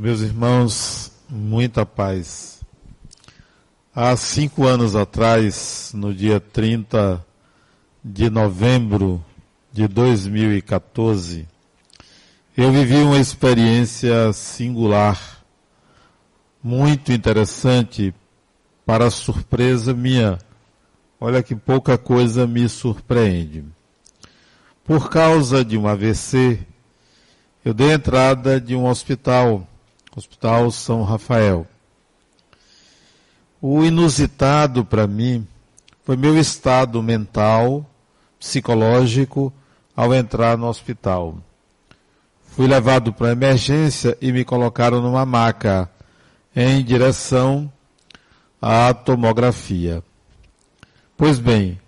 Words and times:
Meus 0.00 0.20
irmãos, 0.20 1.10
muita 1.28 1.84
paz. 1.84 2.62
Há 3.92 4.16
cinco 4.16 4.64
anos 4.64 4.94
atrás, 4.94 5.90
no 5.92 6.14
dia 6.14 6.38
30 6.38 7.26
de 8.04 8.30
novembro 8.30 9.20
de 9.72 9.88
2014, 9.88 11.48
eu 12.56 12.70
vivi 12.70 12.94
uma 12.98 13.18
experiência 13.18 14.32
singular, 14.32 15.44
muito 16.62 17.10
interessante, 17.10 18.14
para 18.86 19.10
surpresa 19.10 19.92
minha. 19.92 20.38
Olha 21.20 21.42
que 21.42 21.56
pouca 21.56 21.98
coisa 21.98 22.46
me 22.46 22.68
surpreende. 22.68 23.64
Por 24.84 25.10
causa 25.10 25.64
de 25.64 25.76
um 25.76 25.88
AVC, 25.88 26.60
eu 27.64 27.74
dei 27.74 27.90
entrada 27.94 28.60
de 28.60 28.76
um 28.76 28.86
hospital 28.86 29.67
Hospital 30.18 30.72
São 30.72 31.04
Rafael. 31.04 31.64
O 33.62 33.84
inusitado 33.84 34.84
para 34.84 35.06
mim 35.06 35.46
foi 36.04 36.16
meu 36.16 36.36
estado 36.36 37.00
mental, 37.00 37.88
psicológico, 38.36 39.52
ao 39.94 40.12
entrar 40.12 40.58
no 40.58 40.66
hospital. 40.66 41.38
Fui 42.42 42.66
levado 42.66 43.12
para 43.12 43.30
emergência 43.30 44.18
e 44.20 44.32
me 44.32 44.44
colocaram 44.44 45.00
numa 45.00 45.24
maca 45.24 45.88
em 46.54 46.82
direção 46.82 47.72
à 48.60 48.92
tomografia. 48.92 50.02
Pois 51.16 51.38
bem, 51.38 51.80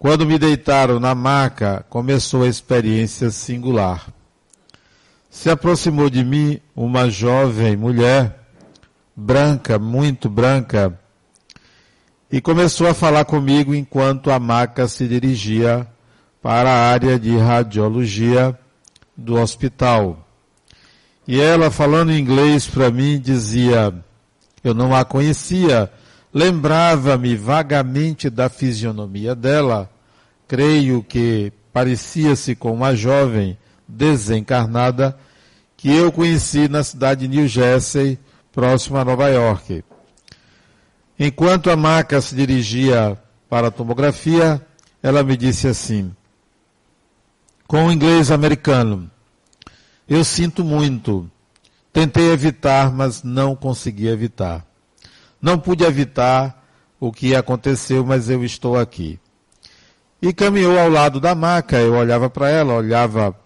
quando 0.00 0.26
me 0.26 0.36
deitaram 0.36 0.98
na 0.98 1.14
maca, 1.14 1.86
começou 1.88 2.42
a 2.42 2.48
experiência 2.48 3.30
singular 3.30 4.12
se 5.32 5.48
aproximou 5.48 6.10
de 6.10 6.22
mim 6.22 6.60
uma 6.76 7.08
jovem 7.08 7.74
mulher, 7.74 8.38
branca, 9.16 9.78
muito 9.78 10.28
branca, 10.28 11.00
e 12.30 12.38
começou 12.38 12.86
a 12.86 12.92
falar 12.92 13.24
comigo 13.24 13.74
enquanto 13.74 14.30
a 14.30 14.38
maca 14.38 14.86
se 14.86 15.08
dirigia 15.08 15.86
para 16.42 16.70
a 16.70 16.90
área 16.90 17.18
de 17.18 17.34
radiologia 17.34 18.56
do 19.16 19.36
hospital. 19.36 20.28
E 21.26 21.40
ela, 21.40 21.70
falando 21.70 22.12
inglês 22.12 22.66
para 22.66 22.90
mim, 22.90 23.18
dizia: 23.18 23.92
Eu 24.62 24.74
não 24.74 24.94
a 24.94 25.02
conhecia, 25.02 25.90
lembrava-me 26.32 27.34
vagamente 27.36 28.28
da 28.28 28.50
fisionomia 28.50 29.34
dela, 29.34 29.90
creio 30.46 31.02
que 31.02 31.50
parecia-se 31.72 32.54
com 32.54 32.70
uma 32.70 32.94
jovem 32.94 33.56
desencarnada 33.92 35.16
que 35.76 35.90
eu 35.90 36.12
conheci 36.12 36.68
na 36.68 36.82
cidade 36.82 37.26
de 37.26 37.36
New 37.36 37.48
Jersey, 37.48 38.18
próximo 38.52 38.96
a 38.98 39.04
Nova 39.04 39.28
York. 39.28 39.84
Enquanto 41.18 41.70
a 41.70 41.76
maca 41.76 42.20
se 42.20 42.34
dirigia 42.34 43.18
para 43.48 43.68
a 43.68 43.70
tomografia, 43.70 44.64
ela 45.02 45.22
me 45.22 45.36
disse 45.36 45.66
assim, 45.66 46.12
com 47.66 47.86
o 47.86 47.92
inglês 47.92 48.30
americano: 48.30 49.10
Eu 50.08 50.24
sinto 50.24 50.62
muito. 50.62 51.30
Tentei 51.92 52.30
evitar, 52.30 52.92
mas 52.92 53.22
não 53.22 53.54
consegui 53.54 54.08
evitar. 54.08 54.64
Não 55.40 55.58
pude 55.58 55.84
evitar 55.84 56.64
o 57.00 57.10
que 57.10 57.34
aconteceu, 57.34 58.04
mas 58.04 58.30
eu 58.30 58.44
estou 58.44 58.78
aqui. 58.78 59.18
E 60.20 60.32
caminhou 60.32 60.78
ao 60.78 60.88
lado 60.88 61.18
da 61.18 61.34
maca, 61.34 61.78
eu 61.78 61.94
olhava 61.94 62.30
para 62.30 62.48
ela, 62.48 62.74
olhava 62.74 63.36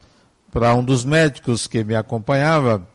para 0.56 0.74
um 0.74 0.82
dos 0.82 1.04
médicos 1.04 1.66
que 1.66 1.84
me 1.84 1.94
acompanhava 1.94 2.88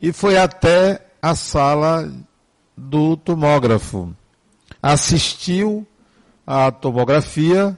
e 0.00 0.12
foi 0.12 0.38
até 0.38 1.08
a 1.20 1.34
sala 1.34 2.08
do 2.76 3.16
tomógrafo. 3.16 4.14
Assistiu 4.80 5.84
à 6.46 6.70
tomografia 6.70 7.76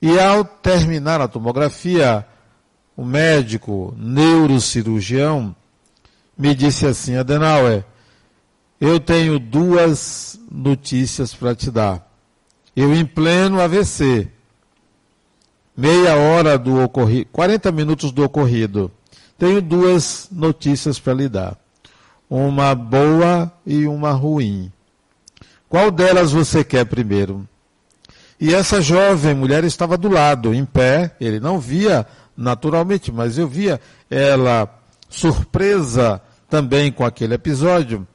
e 0.00 0.20
ao 0.20 0.44
terminar 0.44 1.20
a 1.20 1.26
tomografia, 1.26 2.24
o 2.96 3.04
médico 3.04 3.92
neurocirurgião 3.98 5.52
me 6.38 6.54
disse 6.54 6.86
assim: 6.86 7.16
Adenauer, 7.16 7.84
eu 8.80 9.00
tenho 9.00 9.40
duas 9.40 10.38
notícias 10.48 11.34
para 11.34 11.56
te 11.56 11.72
dar. 11.72 12.08
Eu 12.76 12.94
em 12.94 13.04
pleno 13.04 13.60
AVC 13.60 14.30
meia 15.76 16.16
hora 16.16 16.58
do 16.58 16.82
ocorrido, 16.82 17.28
40 17.32 17.72
minutos 17.72 18.12
do 18.12 18.24
ocorrido. 18.24 18.90
Tenho 19.38 19.60
duas 19.60 20.28
notícias 20.30 20.98
para 20.98 21.14
lhe 21.14 21.28
dar. 21.28 21.56
Uma 22.28 22.74
boa 22.74 23.52
e 23.66 23.86
uma 23.86 24.12
ruim. 24.12 24.72
Qual 25.68 25.90
delas 25.90 26.32
você 26.32 26.62
quer 26.62 26.84
primeiro? 26.86 27.46
E 28.40 28.54
essa 28.54 28.80
jovem 28.80 29.34
mulher 29.34 29.64
estava 29.64 29.96
do 29.96 30.08
lado, 30.08 30.52
em 30.52 30.64
pé, 30.64 31.14
ele 31.20 31.38
não 31.38 31.58
via 31.58 32.06
naturalmente, 32.36 33.12
mas 33.12 33.38
eu 33.38 33.46
via 33.46 33.80
ela 34.10 34.68
surpresa 35.08 36.20
também 36.48 36.90
com 36.90 37.04
aquele 37.04 37.34
episódio. 37.34 38.06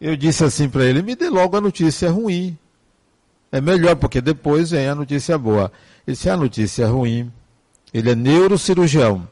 Eu 0.00 0.16
disse 0.16 0.44
assim 0.44 0.68
para 0.68 0.84
ele: 0.84 1.00
me 1.00 1.14
dê 1.14 1.28
logo 1.30 1.56
a 1.56 1.60
notícia 1.60 2.10
ruim. 2.10 2.58
É 3.52 3.60
melhor, 3.60 3.94
porque 3.96 4.20
depois 4.20 4.72
vem 4.72 4.88
a 4.88 4.94
notícia 4.94 5.38
boa. 5.38 5.70
Isso 6.06 6.28
é 6.28 6.32
a 6.32 6.36
notícia 6.36 6.86
ruim. 6.86 7.32
Ele 7.92 8.10
é 8.10 8.14
neurocirurgião. 8.14 9.28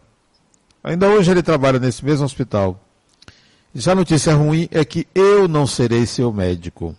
Ainda 0.83 1.09
hoje 1.09 1.31
ele 1.31 1.43
trabalha 1.43 1.79
nesse 1.79 2.05
mesmo 2.05 2.25
hospital. 2.25 2.81
E 3.75 3.89
a 3.89 3.95
notícia 3.95 4.35
ruim 4.35 4.69
é 4.71 4.85
que 4.85 5.07
eu 5.15 5.49
não 5.49 5.67
serei 5.67 6.07
seu 6.07 6.33
médico. 6.33 6.95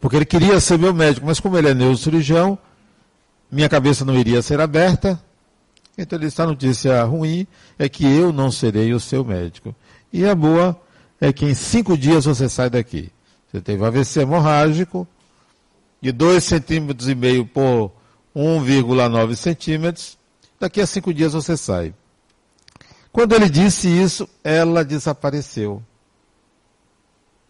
Porque 0.00 0.16
ele 0.16 0.24
queria 0.24 0.58
ser 0.60 0.78
meu 0.78 0.92
médico, 0.92 1.26
mas 1.26 1.38
como 1.38 1.56
ele 1.56 1.68
é 1.68 1.74
neurocirurgião, 1.74 2.58
minha 3.50 3.68
cabeça 3.68 4.04
não 4.04 4.14
iria 4.14 4.42
ser 4.42 4.60
aberta. 4.60 5.22
Então 5.96 6.18
ele 6.18 6.26
disse, 6.26 6.40
a 6.40 6.46
notícia 6.46 7.04
ruim 7.04 7.46
é 7.78 7.88
que 7.88 8.04
eu 8.04 8.32
não 8.32 8.50
serei 8.50 8.94
o 8.94 9.00
seu 9.00 9.24
médico. 9.24 9.74
E 10.12 10.24
a 10.24 10.34
boa 10.34 10.80
é 11.20 11.32
que 11.32 11.44
em 11.44 11.54
cinco 11.54 11.96
dias 11.96 12.24
você 12.24 12.48
sai 12.48 12.70
daqui. 12.70 13.10
Você 13.50 13.60
teve 13.60 13.84
AVC 13.84 14.20
hemorrágico, 14.20 15.06
de 16.02 16.12
2,5 16.12 16.40
centímetros 16.40 17.08
e 17.08 17.14
meio 17.14 17.46
por 17.46 17.92
1,9 18.34 19.36
centímetros, 19.36 20.18
daqui 20.58 20.80
a 20.80 20.86
cinco 20.86 21.14
dias 21.14 21.32
você 21.32 21.56
sai. 21.56 21.94
Quando 23.12 23.34
ele 23.34 23.48
disse 23.48 23.88
isso, 23.88 24.28
ela 24.42 24.84
desapareceu. 24.84 25.80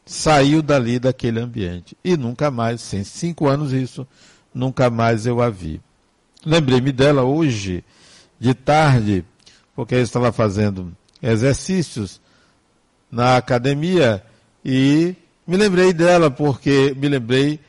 Saiu 0.04 0.60
dali 0.60 0.98
daquele 0.98 1.40
ambiente. 1.40 1.96
E 2.04 2.16
nunca 2.16 2.50
mais, 2.50 2.82
sem 2.82 3.02
cinco 3.04 3.48
anos 3.48 3.72
isso, 3.72 4.06
nunca 4.52 4.90
mais 4.90 5.24
eu 5.24 5.40
a 5.40 5.48
vi. 5.48 5.80
Lembrei-me 6.44 6.92
dela 6.92 7.22
hoje, 7.22 7.82
de 8.38 8.52
tarde, 8.52 9.24
porque 9.74 9.94
eu 9.94 10.02
estava 10.02 10.30
fazendo 10.30 10.94
exercícios 11.22 12.20
na 13.10 13.36
academia 13.36 14.22
e 14.64 15.14
me 15.46 15.56
lembrei 15.56 15.92
dela 15.92 16.30
porque 16.30 16.94
me 16.98 17.08
lembrei 17.08 17.60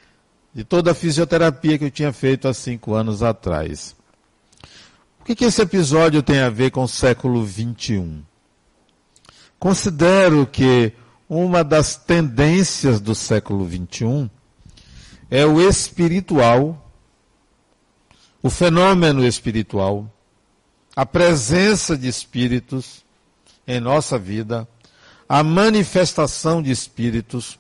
de 0.54 0.64
toda 0.64 0.92
a 0.92 0.96
fisioterapia 0.96 1.78
que 1.78 1.86
eu 1.86 1.92
tinha 1.92 2.14
feito 2.14 2.48
há 2.48 2.54
cinco 2.54 2.94
anos 2.94 3.24
atrás. 3.24 3.96
O 5.20 5.24
que, 5.26 5.36
que 5.36 5.46
esse 5.46 5.62
episódio 5.62 6.22
tem 6.22 6.40
a 6.42 6.50
ver 6.50 6.70
com 6.70 6.84
o 6.84 6.88
século 6.88 7.46
XXI? 7.48 8.22
Considero 9.58 10.46
que 10.46 10.94
uma 11.30 11.64
das 11.64 11.96
tendências 11.96 13.00
do 13.00 13.16
século 13.16 13.68
XXI 13.68 14.30
é 15.32 15.46
o 15.46 15.62
espiritual, 15.62 16.92
o 18.42 18.50
fenômeno 18.50 19.26
espiritual, 19.26 20.12
a 20.96 21.06
presença 21.06 21.98
de 21.98 22.08
espíritos 22.08 23.04
em 23.66 23.80
nossa 23.80 24.20
vida, 24.20 24.68
a 25.28 25.42
manifestação 25.42 26.62
de 26.62 26.70
espíritos, 26.70 27.58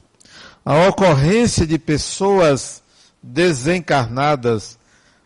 a 0.63 0.87
ocorrência 0.87 1.65
de 1.65 1.79
pessoas 1.79 2.82
desencarnadas 3.23 4.77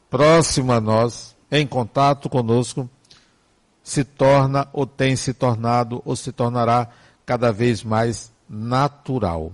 próximo 0.10 0.72
a 0.72 0.80
nós, 0.80 1.36
em 1.52 1.66
contato 1.66 2.30
conosco, 2.30 2.88
se 3.84 4.04
torna 4.04 4.68
ou 4.72 4.86
tem 4.86 5.16
se 5.16 5.34
tornado 5.34 6.02
ou 6.06 6.16
se 6.16 6.32
tornará 6.32 6.90
cada 7.26 7.52
vez 7.52 7.84
mais 7.84 8.32
natural. 8.48 9.52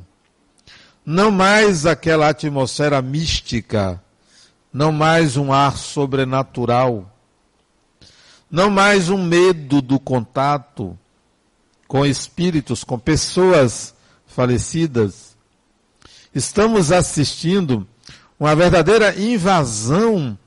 Não 1.06 1.31
mais 1.31 1.86
aquela 1.86 2.30
atmosfera 2.30 3.01
mística, 3.01 4.01
não 4.72 4.92
mais 4.92 5.38
um 5.38 5.54
ar 5.54 5.78
sobrenatural, 5.78 7.10
não 8.50 8.69
mais 8.69 9.10
um 9.10 9.24
medo 9.24 9.81
do 9.81 10.00
contato 10.00 10.98
com 11.88 12.06
espíritos, 12.06 12.84
com 12.84 12.98
pessoas 12.98 13.94
falecidas. 14.25 15.36
Estamos 16.34 16.92
assistindo 16.92 17.88
uma 18.44 18.57
verdadeira 18.57 19.18
invasão 19.18 20.38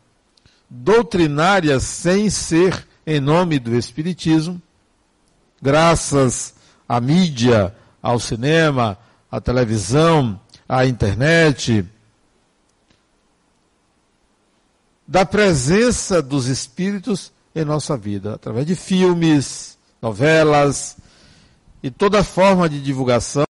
doutrinária 0.68 1.80
sem 1.80 2.28
ser 2.28 2.86
em 3.06 3.18
nome 3.18 3.58
do 3.58 3.74
Espiritismo, 3.74 4.60
graças 5.62 6.54
à 6.86 7.00
mídia, 7.00 7.74
ao 8.02 8.20
cinema, 8.20 8.98
à 9.30 9.40
televisão, 9.40 10.38
à 10.68 10.84
internet, 10.84 11.86
da 15.08 15.24
presença 15.24 16.20
dos 16.20 16.48
espíritos 16.48 17.32
em 17.54 17.64
nossa 17.64 17.96
vida, 17.96 18.34
através 18.34 18.66
de 18.66 18.74
filmes, 18.74 19.78
novelas 20.02 20.98
e 21.82 21.90
toda 21.90 22.22
forma 22.22 22.68
de 22.68 22.78
divulgação 22.78 23.46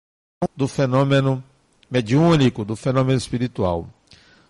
do 0.55 0.67
fenômeno 0.67 1.43
mediúnico, 1.89 2.63
do 2.63 2.75
fenômeno 2.75 3.17
espiritual. 3.17 3.89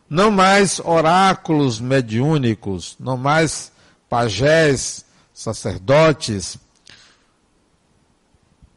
Não 0.09 0.29
mais 0.29 0.79
oráculos 0.79 1.79
mediúnicos, 1.79 2.95
não 2.99 3.17
mais 3.17 3.71
pajés, 4.07 5.03
sacerdotes, 5.33 6.57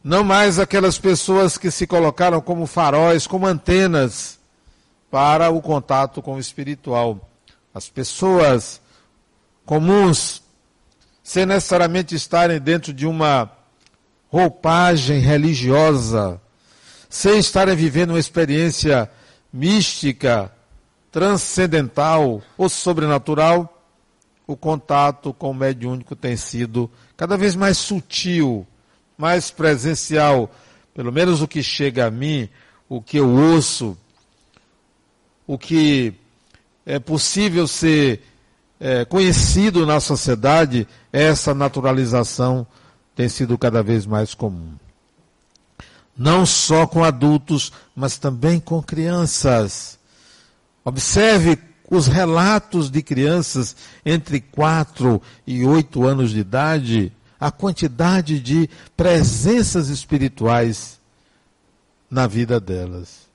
não 0.03 0.25
mais 0.25 0.59
aquelas 0.59 0.99
pessoas 0.99 1.59
que 1.59 1.71
se 1.71 1.87
colocaram 1.87 2.41
como 2.41 2.67
faróis, 2.67 3.27
como 3.27 3.47
antenas 3.47 4.39
para 5.11 5.51
o 5.51 5.61
contato 5.61 6.23
com 6.23 6.37
o 6.37 6.41
espiritual. 6.41 7.29
As 7.75 7.89
pessoas 7.89 8.81
comuns, 9.67 10.43
sem 11.23 11.45
necessariamente 11.45 12.15
estarem 12.15 12.59
dentro 12.59 12.93
de 12.93 13.07
uma 13.07 13.51
roupagem 14.31 15.21
religiosa, 15.21 16.41
sem 17.09 17.39
estarem 17.39 17.77
vivendo 17.77 18.11
uma 18.11 18.19
experiência 18.19 19.11
mística, 19.53 20.51
transcendental 21.11 22.43
ou 22.57 22.69
sobrenatural, 22.69 23.75
o 24.47 24.57
contato 24.57 25.33
com 25.33 25.51
o 25.51 25.55
mediúnico 25.55 26.17
tem 26.17 26.37
sido 26.37 26.91
cada 27.17 27.37
vez 27.37 27.55
mais 27.55 27.77
sutil, 27.77 28.67
mais 29.17 29.51
presencial. 29.51 30.51
Pelo 30.95 31.13
menos 31.13 31.43
o 31.43 31.49
que 31.49 31.63
chega 31.63 32.07
a 32.07 32.11
mim, 32.11 32.49
o 32.89 33.03
que 33.03 33.19
eu 33.19 33.29
ouço, 33.29 33.97
o 35.47 35.59
que 35.59 36.15
é 36.87 36.99
possível 36.99 37.67
ser 37.67 38.23
é, 38.81 39.05
conhecido 39.05 39.85
na 39.85 40.01
sociedade, 40.01 40.89
essa 41.13 41.55
naturalização 41.55 42.67
tem 43.15 43.29
sido 43.29 43.59
cada 43.59 43.83
vez 43.83 44.07
mais 44.07 44.33
comum. 44.33 44.75
Não 46.17 46.47
só 46.47 46.87
com 46.87 47.05
adultos, 47.05 47.73
mas 47.95 48.19
também 48.19 48.59
com 48.59 48.83
crianças. 48.83 49.98
Observe 50.89 51.59
os 51.91 52.07
relatos 52.07 52.91
de 52.91 53.03
crianças 53.03 53.77
entre 54.07 54.41
4 54.41 55.21
e 55.47 55.63
8 55.63 56.07
anos 56.07 56.31
de 56.31 56.39
idade, 56.41 57.13
a 57.39 57.51
quantidade 57.51 58.41
de 58.41 58.71
presenças 58.97 59.91
espirituais 59.91 60.99
na 62.11 62.27
vida 62.27 62.59
delas. 62.59 63.29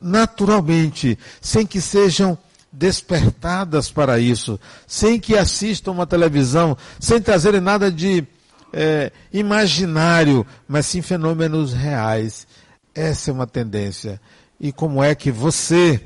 Naturalmente, 0.00 1.18
sem 1.38 1.66
que 1.66 1.82
sejam 1.82 2.38
despertadas 2.72 3.90
para 3.90 4.18
isso, 4.18 4.58
sem 4.86 5.20
que 5.20 5.36
assistam 5.36 5.92
uma 5.92 6.06
televisão, 6.06 6.74
sem 6.98 7.20
trazerem 7.20 7.60
nada 7.60 7.92
de 7.92 8.26
é, 8.72 9.12
imaginário, 9.30 10.46
mas 10.66 10.86
sim 10.86 11.02
fenômenos 11.02 11.74
reais. 11.74 12.46
Essa 12.94 13.30
é 13.30 13.34
uma 13.34 13.46
tendência. 13.46 14.18
E 14.58 14.72
como 14.72 15.04
é 15.04 15.14
que 15.14 15.30
você, 15.30 16.00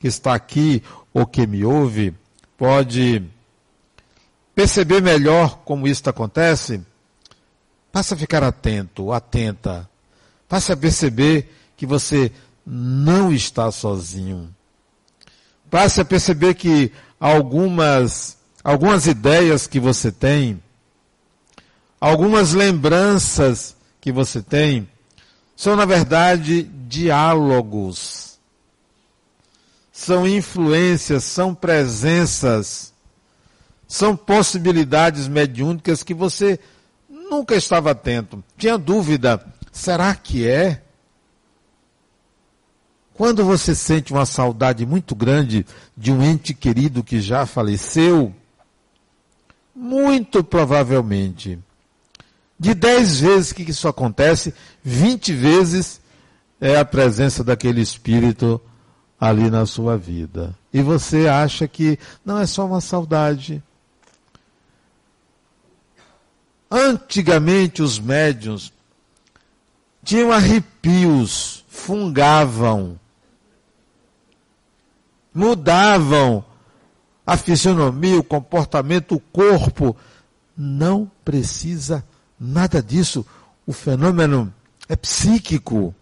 que 0.00 0.08
está 0.08 0.34
aqui 0.34 0.82
ou 1.12 1.26
que 1.26 1.46
me 1.46 1.64
ouve, 1.64 2.14
pode 2.56 3.22
perceber 4.54 5.00
melhor 5.02 5.58
como 5.58 5.86
isso 5.86 6.08
acontece? 6.08 6.80
Passa 7.92 8.14
a 8.14 8.18
ficar 8.18 8.42
atento, 8.42 9.12
atenta. 9.12 9.88
Passe 10.48 10.72
a 10.72 10.76
perceber 10.76 11.52
que 11.76 11.84
você 11.86 12.32
não 12.66 13.32
está 13.32 13.70
sozinho. 13.70 14.54
Passe 15.70 16.00
a 16.00 16.04
perceber 16.04 16.54
que 16.54 16.90
algumas, 17.18 18.38
algumas 18.64 19.06
ideias 19.06 19.66
que 19.66 19.78
você 19.78 20.10
tem, 20.10 20.60
algumas 22.00 22.52
lembranças 22.54 23.76
que 24.00 24.10
você 24.10 24.42
tem, 24.42 24.88
são, 25.54 25.76
na 25.76 25.84
verdade, 25.84 26.62
diálogos. 26.62 28.19
São 30.00 30.26
influências, 30.26 31.24
são 31.24 31.54
presenças, 31.54 32.90
são 33.86 34.16
possibilidades 34.16 35.28
mediúnicas 35.28 36.02
que 36.02 36.14
você 36.14 36.58
nunca 37.06 37.54
estava 37.54 37.90
atento. 37.90 38.42
Tinha 38.56 38.78
dúvida: 38.78 39.46
será 39.70 40.14
que 40.14 40.48
é? 40.48 40.82
Quando 43.12 43.44
você 43.44 43.74
sente 43.74 44.10
uma 44.10 44.24
saudade 44.24 44.86
muito 44.86 45.14
grande 45.14 45.66
de 45.94 46.10
um 46.10 46.22
ente 46.22 46.54
querido 46.54 47.04
que 47.04 47.20
já 47.20 47.44
faleceu, 47.44 48.34
muito 49.76 50.42
provavelmente, 50.42 51.58
de 52.58 52.72
dez 52.72 53.20
vezes 53.20 53.52
que 53.52 53.70
isso 53.70 53.86
acontece, 53.86 54.54
vinte 54.82 55.34
vezes 55.34 56.00
é 56.58 56.78
a 56.78 56.86
presença 56.86 57.44
daquele 57.44 57.82
espírito 57.82 58.58
ali 59.20 59.50
na 59.50 59.66
sua 59.66 59.98
vida. 59.98 60.56
E 60.72 60.80
você 60.80 61.28
acha 61.28 61.68
que 61.68 61.98
não 62.24 62.38
é 62.38 62.46
só 62.46 62.64
uma 62.66 62.80
saudade. 62.80 63.62
Antigamente 66.70 67.82
os 67.82 67.98
médiuns 67.98 68.72
tinham 70.02 70.32
arrepios, 70.32 71.64
fungavam 71.68 72.98
mudavam 75.34 76.44
a 77.26 77.36
fisionomia, 77.36 78.18
o 78.18 78.24
comportamento, 78.24 79.14
o 79.14 79.20
corpo. 79.20 79.96
Não 80.56 81.10
precisa 81.24 82.04
nada 82.38 82.82
disso. 82.82 83.24
O 83.66 83.72
fenômeno 83.72 84.52
é 84.88 84.96
psíquico. 84.96 85.94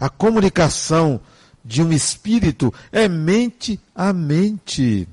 A 0.00 0.08
comunicação 0.08 1.20
de 1.64 1.82
um 1.82 1.92
espírito 1.92 2.72
é 2.90 3.08
mente 3.08 3.78
a 3.94 4.12
mente. 4.12 5.08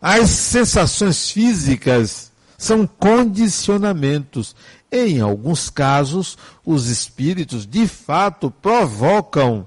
As 0.00 0.30
sensações 0.30 1.30
físicas 1.30 2.32
são 2.56 2.86
condicionamentos. 2.86 4.56
Em 4.90 5.20
alguns 5.20 5.70
casos, 5.70 6.36
os 6.64 6.86
espíritos 6.86 7.66
de 7.66 7.86
fato 7.86 8.50
provocam 8.50 9.66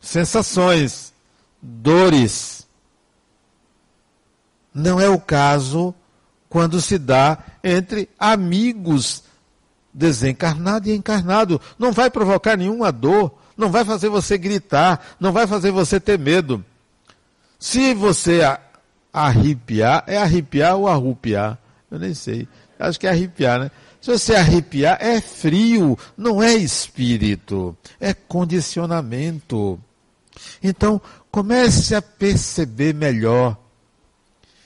sensações, 0.00 1.12
dores. 1.62 2.66
Não 4.74 5.00
é 5.00 5.08
o 5.08 5.20
caso 5.20 5.94
quando 6.48 6.80
se 6.80 6.98
dá 6.98 7.38
entre 7.62 8.08
amigos 8.18 9.22
desencarnado 9.92 10.88
e 10.88 10.94
encarnado. 10.94 11.60
Não 11.78 11.92
vai 11.92 12.10
provocar 12.10 12.56
nenhuma 12.56 12.92
dor, 12.92 13.32
não 13.56 13.70
vai 13.70 13.84
fazer 13.84 14.08
você 14.08 14.38
gritar, 14.38 15.16
não 15.18 15.32
vai 15.32 15.46
fazer 15.46 15.70
você 15.70 16.00
ter 16.00 16.18
medo. 16.18 16.64
Se 17.58 17.92
você 17.94 18.40
arrepiar, 19.12 20.04
é 20.06 20.16
arrepiar 20.16 20.76
ou 20.76 20.88
arrupiar? 20.88 21.58
Eu 21.90 21.98
nem 21.98 22.14
sei. 22.14 22.48
Acho 22.78 22.98
que 22.98 23.06
é 23.06 23.10
arrepiar, 23.10 23.60
né? 23.60 23.70
Se 24.00 24.10
você 24.10 24.34
arrepiar, 24.34 24.96
é 25.00 25.20
frio, 25.20 25.98
não 26.16 26.42
é 26.42 26.54
espírito, 26.54 27.76
é 28.00 28.14
condicionamento. 28.14 29.78
Então, 30.62 31.00
comece 31.30 31.94
a 31.94 32.00
perceber 32.00 32.94
melhor. 32.94 33.58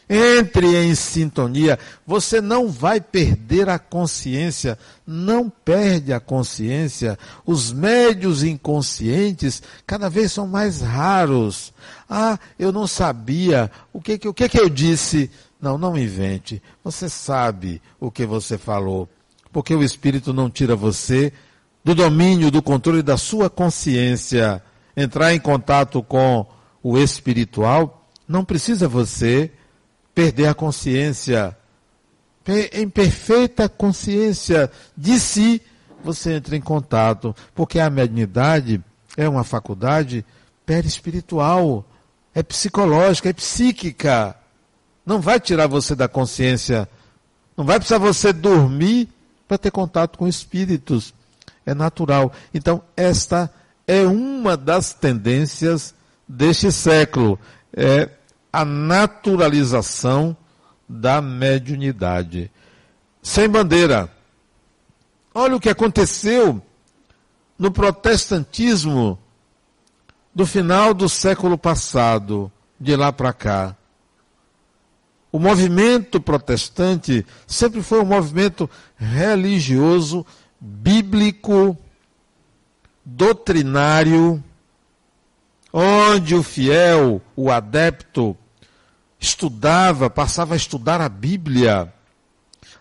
Entre 0.09 0.77
em 0.77 0.95
sintonia. 0.95 1.79
Você 2.07 2.41
não 2.41 2.69
vai 2.69 3.01
perder 3.01 3.69
a 3.69 3.79
consciência. 3.79 4.79
Não 5.07 5.49
perde 5.49 6.13
a 6.13 6.21
consciência. 6.21 7.19
Os 7.47 7.73
médios 7.73 8.43
inconscientes 8.43 9.63
cada 9.87 10.11
vez 10.11 10.33
são 10.33 10.47
mais 10.47 10.81
raros. 10.81 11.73
Ah, 12.09 12.39
eu 12.59 12.71
não 12.71 12.87
sabia. 12.87 13.71
O 13.93 14.01
que, 14.01 14.21
o 14.29 14.35
que, 14.35 14.49
que 14.49 14.61
eu 14.61 14.69
disse? 14.69 15.31
Não, 15.61 15.79
não 15.79 15.97
invente. 15.97 16.63
Você 16.83 17.09
sabe 17.09 17.81
o 17.99 18.11
que 18.11 18.27
você 18.27 18.59
falou. 18.59 19.09
Porque 19.53 19.75
o 19.75 19.83
Espírito 19.83 20.33
não 20.33 20.51
tira 20.51 20.77
você 20.77 21.33
do 21.85 21.95
domínio, 21.95 22.51
do 22.51 22.63
controle 22.63 23.03
da 23.03 23.17
sua 23.17 23.49
consciência 23.49 24.63
entrar 24.97 25.35
em 25.35 25.41
contato 25.41 26.03
com 26.03 26.47
o 26.83 26.99
espiritual, 26.99 28.09
não 28.29 28.45
precisa 28.45 28.89
você 28.89 29.51
perder 30.15 30.47
a 30.47 30.55
consciência. 30.55 31.57
Em 32.73 32.89
perfeita 32.89 33.69
consciência 33.69 34.71
de 34.97 35.19
si, 35.19 35.63
você 36.03 36.35
entra 36.35 36.55
em 36.55 36.61
contato, 36.61 37.35
porque 37.55 37.81
a 37.81 37.89
mediunidade 37.89 38.83
é 39.17 39.27
uma 39.27 39.43
faculdade 39.45 40.25
perispiritual, 40.67 41.85
é 42.35 42.43
psicológica, 42.43 43.31
é 43.31 43.33
psíquica. 43.33 44.37
Não 45.07 45.21
vai 45.21 45.41
tirar 45.41 45.67
você 45.67 45.95
da 45.95 46.09
consciência 46.09 46.89
Não 47.57 47.65
vai 47.65 47.79
precisar 47.79 47.99
você 47.99 48.33
dormir 48.33 49.09
para 49.47 49.59
ter 49.59 49.71
contato 49.71 50.19
com 50.19 50.27
espíritos. 50.27 51.15
É 51.65 51.73
natural. 51.73 52.33
Então, 52.53 52.83
esta 52.97 53.51
é 53.87 54.03
uma 54.03 54.57
das 54.57 54.93
tendências 54.93 55.95
deste 56.29 56.73
século. 56.73 57.39
É 57.73 58.11
a 58.55 58.65
naturalização 58.65 60.37
da 60.89 61.21
mediunidade. 61.21 62.53
Sem 63.21 63.49
bandeira. 63.49 64.09
Olha 65.35 65.57
o 65.57 65.61
que 65.61 65.69
aconteceu 65.69 66.63
no 67.59 67.73
protestantismo 67.73 69.19
do 70.33 70.47
final 70.47 70.95
do 70.95 71.09
século 71.09 71.59
passado, 71.59 72.51
de 72.79 72.95
lá 72.95 73.13
para 73.13 73.33
cá. 73.33 73.77
O 75.33 75.39
movimento 75.41 76.21
protestante 76.21 77.27
sempre 77.49 77.83
foi 77.83 78.01
um 78.01 78.07
movimento 78.07 78.71
religioso, 78.97 80.25
bíblico, 80.61 81.77
doutrinário, 83.05 84.41
onde 85.73 86.37
o 86.37 86.43
fiel, 86.45 87.21
o 87.35 87.51
adepto, 87.51 88.37
estudava, 89.25 90.11
passava 90.11 90.55
a 90.55 90.57
estudar 90.57 91.01
a 91.01 91.09
Bíblia, 91.09 91.93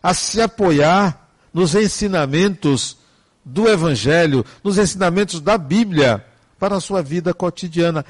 a 0.01 0.13
se 0.13 0.41
apoiar 0.41 1.29
nos 1.53 1.73
ensinamentos 1.73 2.97
do 3.43 3.67
Evangelho, 3.67 4.45
nos 4.63 4.77
ensinamentos 4.77 5.39
da 5.39 5.57
Bíblia 5.57 6.25
para 6.59 6.75
a 6.75 6.81
sua 6.81 7.01
vida 7.01 7.33
cotidiana. 7.33 8.05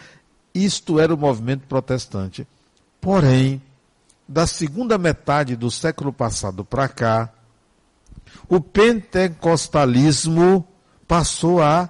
Isto 0.53 0.99
era 0.99 1.13
o 1.13 1.17
movimento 1.17 1.67
protestante. 1.67 2.47
Porém, 2.99 3.61
da 4.27 4.47
segunda 4.47 4.97
metade 4.97 5.55
do 5.55 5.69
século 5.69 6.11
passado 6.11 6.65
para 6.65 6.87
cá, 6.87 7.29
o 8.49 8.59
pentecostalismo 8.59 10.67
passou 11.07 11.61
a 11.61 11.89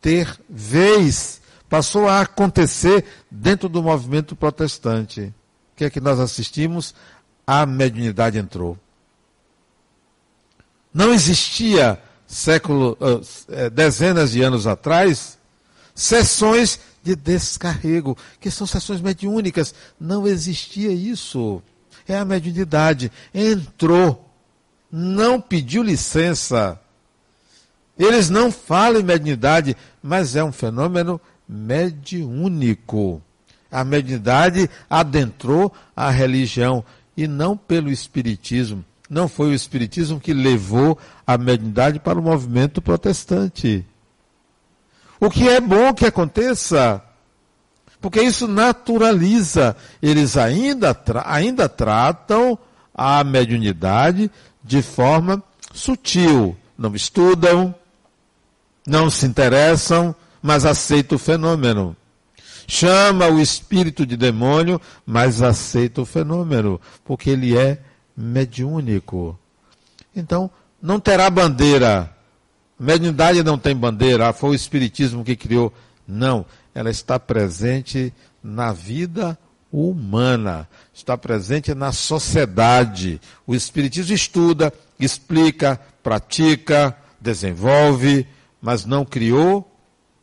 ter 0.00 0.38
vez, 0.48 1.40
passou 1.68 2.08
a 2.08 2.20
acontecer 2.20 3.04
dentro 3.30 3.68
do 3.68 3.82
movimento 3.82 4.34
protestante. 4.34 5.32
Que 5.78 5.84
é 5.84 5.90
que 5.90 6.00
nós 6.00 6.18
assistimos? 6.18 6.92
A 7.46 7.64
mediunidade 7.64 8.36
entrou. 8.36 8.76
Não 10.92 11.14
existia 11.14 12.02
século, 12.26 12.98
uh, 13.00 13.70
dezenas 13.70 14.32
de 14.32 14.42
anos 14.42 14.66
atrás, 14.66 15.38
sessões 15.94 16.80
de 17.00 17.14
descarrego, 17.14 18.18
que 18.40 18.50
são 18.50 18.66
sessões 18.66 19.00
mediúnicas. 19.00 19.72
Não 20.00 20.26
existia 20.26 20.90
isso. 20.90 21.62
É 22.08 22.18
a 22.18 22.24
mediunidade. 22.24 23.12
Entrou, 23.32 24.28
não 24.90 25.40
pediu 25.40 25.84
licença. 25.84 26.80
Eles 27.96 28.28
não 28.28 28.50
falam 28.50 29.00
em 29.00 29.04
mediunidade, 29.04 29.76
mas 30.02 30.34
é 30.34 30.42
um 30.42 30.50
fenômeno 30.50 31.20
mediúnico. 31.48 33.22
A 33.70 33.84
mediunidade 33.84 34.68
adentrou 34.88 35.72
a 35.94 36.10
religião 36.10 36.84
e 37.16 37.26
não 37.26 37.56
pelo 37.56 37.90
espiritismo. 37.90 38.84
Não 39.10 39.28
foi 39.28 39.48
o 39.48 39.54
espiritismo 39.54 40.20
que 40.20 40.34
levou 40.34 40.98
a 41.26 41.38
mediunidade 41.38 41.98
para 41.98 42.18
o 42.18 42.22
movimento 42.22 42.80
protestante. 42.80 43.84
O 45.20 45.30
que 45.30 45.48
é 45.48 45.60
bom 45.60 45.92
que 45.92 46.06
aconteça, 46.06 47.02
porque 48.00 48.20
isso 48.20 48.46
naturaliza. 48.46 49.76
Eles 50.00 50.36
ainda, 50.36 50.94
tra 50.94 51.24
ainda 51.26 51.68
tratam 51.68 52.58
a 52.94 53.24
mediunidade 53.24 54.30
de 54.62 54.82
forma 54.82 55.42
sutil. 55.72 56.56
Não 56.76 56.94
estudam, 56.94 57.74
não 58.86 59.10
se 59.10 59.26
interessam, 59.26 60.14
mas 60.40 60.64
aceitam 60.64 61.16
o 61.16 61.18
fenômeno. 61.18 61.96
Chama 62.68 63.26
o 63.26 63.40
espírito 63.40 64.06
de 64.06 64.16
demônio, 64.16 64.80
mas 65.04 65.42
aceita 65.42 66.02
o 66.02 66.06
fenômeno, 66.06 66.80
porque 67.04 67.30
ele 67.30 67.56
é 67.56 67.80
mediúnico. 68.16 69.36
Então, 70.14 70.48
não 70.80 71.00
terá 71.00 71.28
bandeira 71.28 72.14
Mediunidade 72.78 73.42
não 73.42 73.58
tem 73.58 73.74
bandeira, 73.74 74.28
ah, 74.28 74.32
foi 74.32 74.50
o 74.50 74.54
Espiritismo 74.54 75.24
que 75.24 75.34
criou. 75.34 75.72
Não, 76.06 76.46
ela 76.72 76.90
está 76.90 77.18
presente 77.18 78.12
na 78.42 78.72
vida 78.72 79.36
humana, 79.72 80.68
está 80.94 81.18
presente 81.18 81.74
na 81.74 81.90
sociedade. 81.90 83.20
O 83.44 83.54
Espiritismo 83.54 84.14
estuda, 84.14 84.72
explica, 84.98 85.80
pratica, 86.04 86.96
desenvolve, 87.20 88.28
mas 88.62 88.84
não 88.84 89.04
criou, 89.04 89.68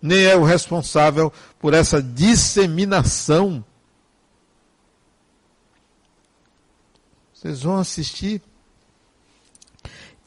nem 0.02 0.24
é 0.26 0.36
o 0.36 0.44
responsável 0.44 1.32
por 1.60 1.74
essa 1.74 2.02
disseminação. 2.02 3.64
Vocês 7.34 7.62
vão 7.62 7.78
assistir 7.78 8.42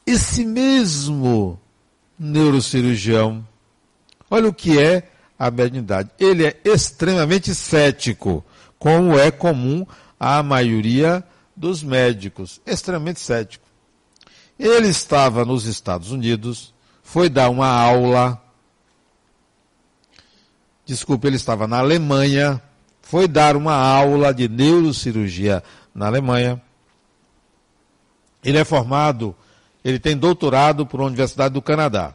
esse 0.05 0.45
mesmo 0.45 1.59
neurocirurgião. 2.17 3.47
Olha 4.29 4.49
o 4.49 4.53
que 4.53 4.79
é 4.79 5.09
a 5.37 5.49
mediunidade. 5.49 6.09
Ele 6.19 6.45
é 6.45 6.59
extremamente 6.65 7.53
cético, 7.53 8.43
como 8.77 9.17
é 9.17 9.31
comum 9.31 9.85
à 10.19 10.43
maioria 10.43 11.23
dos 11.55 11.83
médicos. 11.83 12.59
Extremamente 12.65 13.19
cético. 13.19 13.65
Ele 14.57 14.87
estava 14.87 15.45
nos 15.45 15.65
Estados 15.65 16.11
Unidos, 16.11 16.73
foi 17.01 17.29
dar 17.29 17.49
uma 17.49 17.67
aula. 17.67 18.41
Desculpe, 20.89 21.27
ele 21.27 21.35
estava 21.35 21.67
na 21.67 21.79
Alemanha, 21.79 22.61
foi 23.01 23.27
dar 23.27 23.55
uma 23.55 23.73
aula 23.73 24.33
de 24.33 24.47
neurocirurgia 24.47 25.63
na 25.93 26.07
Alemanha. 26.07 26.61
Ele 28.43 28.57
é 28.57 28.65
formado 28.65 29.35
ele 29.83 29.99
tem 29.99 30.17
doutorado 30.17 30.85
por 30.85 30.99
uma 30.99 31.07
universidade 31.07 31.53
do 31.53 31.61
Canadá. 31.61 32.13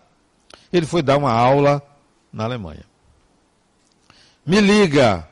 Ele 0.73 0.87
foi 0.87 1.03
dar 1.03 1.17
uma 1.17 1.33
aula 1.33 1.83
na 2.33 2.45
Alemanha. 2.45 2.85
Me 4.45 4.61
liga. 4.61 5.27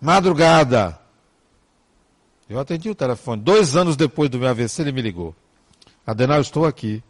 Madrugada. 0.00 0.98
Eu 2.48 2.60
atendi 2.60 2.90
o 2.90 2.94
telefone. 2.94 3.42
Dois 3.42 3.76
anos 3.76 3.96
depois 3.96 4.30
do 4.30 4.38
meu 4.38 4.48
AVC, 4.48 4.82
ele 4.82 4.92
me 4.92 5.02
ligou. 5.02 5.34
Adenal, 6.06 6.40
estou 6.40 6.64
aqui. 6.64 7.02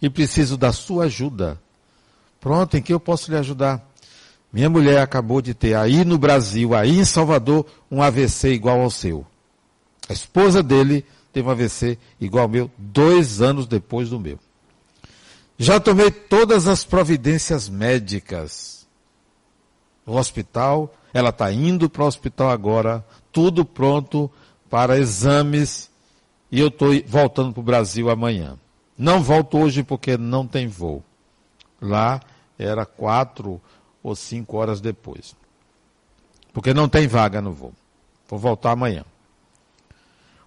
E 0.00 0.08
preciso 0.08 0.56
da 0.56 0.72
sua 0.72 1.04
ajuda. 1.04 1.60
Pronto, 2.40 2.76
em 2.76 2.82
que 2.82 2.92
eu 2.92 3.00
posso 3.00 3.30
lhe 3.30 3.36
ajudar? 3.36 3.84
Minha 4.52 4.70
mulher 4.70 5.00
acabou 5.00 5.42
de 5.42 5.52
ter 5.52 5.74
aí 5.74 6.04
no 6.04 6.16
Brasil, 6.16 6.74
aí 6.74 6.98
em 6.98 7.04
Salvador, 7.04 7.66
um 7.90 8.02
AVC 8.02 8.52
igual 8.52 8.80
ao 8.80 8.90
seu. 8.90 9.26
A 10.08 10.12
esposa 10.12 10.62
dele 10.62 11.04
teve 11.32 11.46
um 11.46 11.50
AVC 11.50 11.98
igual 12.20 12.44
ao 12.44 12.48
meu, 12.48 12.70
dois 12.78 13.42
anos 13.42 13.66
depois 13.66 14.08
do 14.08 14.18
meu. 14.18 14.38
Já 15.58 15.78
tomei 15.78 16.10
todas 16.10 16.66
as 16.66 16.84
providências 16.84 17.68
médicas. 17.68 18.86
No 20.06 20.16
hospital, 20.16 20.94
ela 21.12 21.30
está 21.30 21.52
indo 21.52 21.90
para 21.90 22.04
o 22.04 22.06
hospital 22.06 22.50
agora, 22.50 23.04
tudo 23.30 23.64
pronto 23.64 24.30
para 24.70 24.98
exames, 24.98 25.90
e 26.50 26.60
eu 26.60 26.68
estou 26.68 26.90
voltando 27.06 27.52
para 27.52 27.60
o 27.60 27.64
Brasil 27.64 28.08
amanhã. 28.08 28.58
Não 28.96 29.22
volto 29.22 29.58
hoje 29.58 29.82
porque 29.82 30.16
não 30.16 30.46
tem 30.46 30.66
voo. 30.66 31.04
Lá 31.80 32.20
era 32.58 32.84
quatro 32.84 33.60
ou 34.02 34.16
cinco 34.16 34.56
horas 34.56 34.80
depois. 34.80 35.34
Porque 36.52 36.74
não 36.74 36.88
tem 36.88 37.06
vaga 37.06 37.40
no 37.40 37.52
voo. 37.52 37.72
Vou 38.28 38.38
voltar 38.38 38.72
amanhã. 38.72 39.04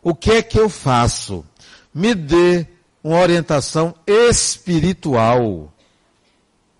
O 0.01 0.15
que 0.15 0.31
é 0.31 0.41
que 0.41 0.59
eu 0.59 0.69
faço? 0.69 1.45
Me 1.93 2.13
dê 2.15 2.67
uma 3.03 3.19
orientação 3.19 3.93
espiritual 4.05 5.71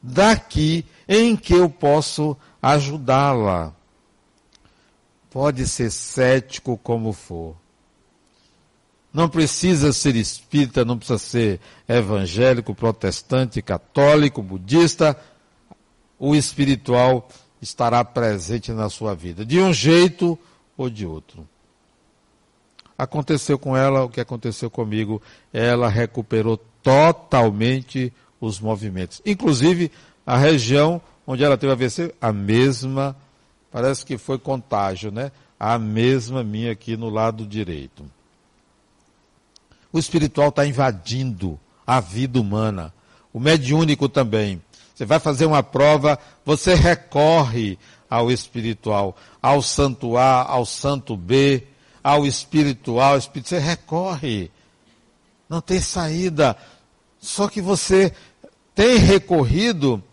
daqui 0.02 0.86
em 1.08 1.36
que 1.36 1.54
eu 1.54 1.70
posso 1.70 2.36
ajudá-la. 2.62 3.74
Pode 5.30 5.68
ser 5.68 5.92
cético 5.92 6.78
como 6.78 7.14
for. 7.14 7.56
Não 9.14 9.28
precisa 9.28 9.92
ser 9.92 10.16
espírita, 10.16 10.86
não 10.86 10.98
precisa 10.98 11.20
ser 11.20 11.60
evangélico, 11.88 12.74
protestante, 12.74 13.62
católico, 13.62 14.42
budista. 14.42 15.18
O 16.18 16.36
espiritual 16.36 17.28
estará 17.62 18.04
presente 18.06 18.72
na 18.72 18.90
sua 18.90 19.14
vida, 19.14 19.46
de 19.46 19.60
um 19.60 19.74
jeito 19.74 20.40
ou 20.78 20.90
de 20.90 21.06
outro. 21.06 21.48
Aconteceu 22.98 23.58
com 23.58 23.76
ela 23.76 24.04
o 24.04 24.10
que 24.10 24.22
aconteceu 24.22 24.70
comigo. 24.70 25.22
Ela 25.52 25.90
recuperou 25.90 26.58
totalmente 26.84 28.14
os 28.40 28.60
movimentos. 28.60 29.22
Inclusive, 29.26 29.92
a 30.26 30.38
região 30.38 31.02
onde 31.26 31.44
ela 31.44 31.58
teve 31.58 31.74
AVC, 31.74 32.14
a 32.22 32.32
mesma, 32.32 33.16
parece 33.72 34.06
que 34.06 34.18
foi 34.18 34.38
contágio, 34.38 35.12
né? 35.12 35.32
A 35.60 35.78
mesma 35.78 36.44
minha 36.44 36.72
aqui 36.72 36.96
no 36.96 37.10
lado 37.10 37.46
direito. 37.46 38.04
O 39.92 40.00
espiritual 40.00 40.50
está 40.50 40.66
invadindo 40.66 41.60
a 41.86 42.00
vida 42.00 42.40
humana. 42.40 42.94
O 43.34 43.40
mediúnico 43.40 44.08
também. 44.08 44.62
Você 44.94 45.06
vai 45.06 45.20
fazer 45.20 45.46
uma 45.46 45.64
prova, 45.64 46.20
você 46.46 46.76
recorre 46.76 47.78
ao 48.10 48.32
espiritual, 48.32 49.16
ao 49.42 49.62
santo 49.62 50.18
A, 50.18 50.44
ao 50.44 50.66
santo 50.66 51.16
B, 51.16 51.66
ao 52.04 52.26
espiritual, 52.26 53.18
espírito, 53.18 53.50
você 53.50 53.60
recorre. 53.60 54.52
Não 55.50 55.62
tem 55.62 55.80
saída. 55.80 56.58
Só 57.20 57.48
que 57.48 57.62
você 57.62 58.14
tem 58.76 58.98
recorrido 58.98 60.04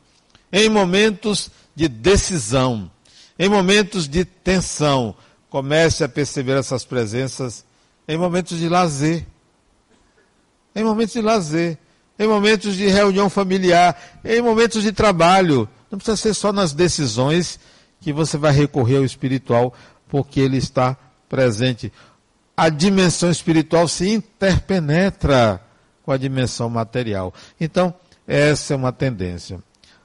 em 0.53 0.69
momentos 0.69 1.51
de 1.75 1.89
decisão, 1.89 2.91
em 3.39 3.49
momentos 3.49 4.09
de 4.09 4.25
tensão. 4.25 5.15
Comece 5.49 6.05
a 6.05 6.09
perceber 6.09 6.57
essas 6.59 6.85
presenças 6.85 7.65
em 8.07 8.17
momentos 8.17 8.59
de 8.59 8.69
lazer. 8.69 9.27
Em 10.79 10.85
momentos 10.85 11.15
de 11.15 11.21
lazer, 11.21 11.79
em 12.17 12.29
momentos 12.29 12.77
de 12.77 12.87
reunião 12.87 13.29
familiar, 13.29 14.01
em 14.25 14.41
momentos 14.41 14.83
de 14.83 14.93
trabalho. 14.93 15.69
Não 15.91 15.99
precisa 15.99 16.17
ser 16.17 16.35
só 16.35 16.53
nas 16.53 16.73
decisões 16.73 17.59
que 18.01 18.13
você 18.13 18.39
vai 18.39 18.53
recorrer 18.53 18.99
ao 18.99 19.05
espiritual, 19.05 19.75
porque 20.09 20.39
ele 20.39 20.57
está 20.57 20.97
presente. 21.29 21.93
A 22.57 22.69
dimensão 22.69 23.29
espiritual 23.29 23.89
se 23.89 24.09
interpenetra 24.09 25.61
com 26.05 26.13
a 26.13 26.17
dimensão 26.17 26.71
material. 26.71 27.35
Então, 27.61 27.93
essa 28.27 28.75
é 28.75 28.77
uma 28.77 28.93
tendência. 28.93 29.59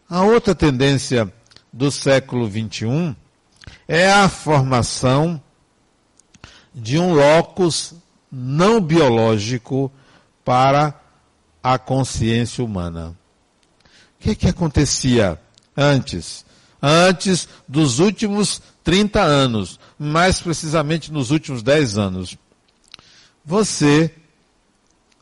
A 0.09 0.23
outra 0.23 0.55
tendência 0.55 1.31
do 1.71 1.91
século 1.91 2.49
XXI 2.49 3.15
é 3.87 4.11
a 4.11 4.27
formação 4.27 5.39
de 6.73 6.97
um 6.97 7.13
locus 7.13 7.93
não 8.31 8.81
biológico 8.81 9.91
para 10.43 11.00
a 11.62 11.77
consciência 11.77 12.63
humana. 12.63 13.15
O 14.19 14.23
que, 14.23 14.35
que 14.35 14.47
acontecia 14.47 15.39
antes? 15.75 16.45
antes 16.83 17.47
dos 17.65 18.00
últimos 18.00 18.62
30 18.83 19.21
anos, 19.21 19.79
mais 19.97 20.41
precisamente 20.41 21.13
nos 21.13 21.31
últimos 21.31 21.63
10 21.63 21.97
anos. 21.97 22.38
Você 23.45 24.13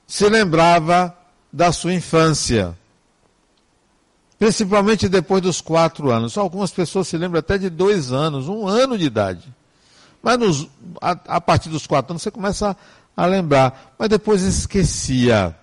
se 0.08 0.28
lembrava 0.28 1.16
da 1.54 1.72
sua 1.72 1.94
infância, 1.94 2.76
principalmente 4.40 5.08
depois 5.08 5.44
dos 5.44 5.62
quatro 5.62 6.10
anos. 6.10 6.36
Algumas 6.36 6.72
pessoas 6.72 7.08
se 7.08 7.16
lembram 7.16 7.40
até 7.40 7.60
de 7.60 7.70
dois 7.70 8.12
anos, 8.12 8.48
um 8.48 8.68
ano 8.68 8.98
de 8.98 9.06
idade. 9.06 9.54
Mas 10.24 10.40
nos, 10.40 10.68
a, 11.00 11.12
a, 11.12 11.42
partir 11.42 11.70
dos 11.70 11.86
quatro 11.86 12.12
anos 12.12 12.24
você 12.24 12.32
começa 12.32 12.76
a, 13.24 13.28
lembrar, 13.28 13.94
mas 13.98 14.10
depois 14.10 14.42
esquecia. 14.42 15.56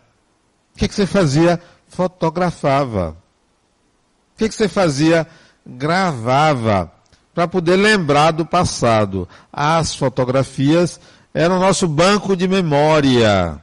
O 0.75 0.79
que, 0.79 0.89
que 0.89 0.95
você 0.95 1.07
fazia? 1.07 1.61
Fotografava. 1.89 3.11
O 3.11 4.39
que, 4.39 4.49
que 4.49 4.55
você 4.55 4.69
fazia? 4.69 5.27
gravava 5.69 6.91
para 7.35 7.47
poder 7.47 7.77
lembrar 7.77 8.31
do 8.31 8.47
passado. 8.47 9.29
As 9.53 9.95
fotografias 9.95 10.99
eram 11.35 11.59
o 11.59 11.61
nosso 11.61 11.87
banco 11.87 12.35
de 12.35 12.49
memória. 12.49 13.63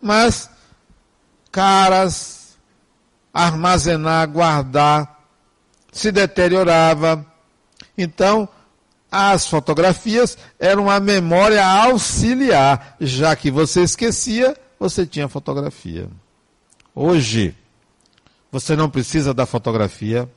Mas 0.00 0.48
caras, 1.50 2.56
armazenar, 3.32 4.28
guardar, 4.28 5.26
se 5.92 6.12
deteriorava. 6.12 7.26
Então, 7.98 8.48
as 9.16 9.46
fotografias 9.46 10.36
eram 10.58 10.84
uma 10.84 10.98
memória 10.98 11.64
auxiliar, 11.64 12.96
já 13.00 13.36
que 13.36 13.48
você 13.48 13.82
esquecia, 13.82 14.56
você 14.76 15.06
tinha 15.06 15.28
fotografia. 15.28 16.08
Hoje, 16.92 17.56
você 18.50 18.74
não 18.74 18.90
precisa 18.90 19.32
da 19.32 19.46
fotografia, 19.46 20.28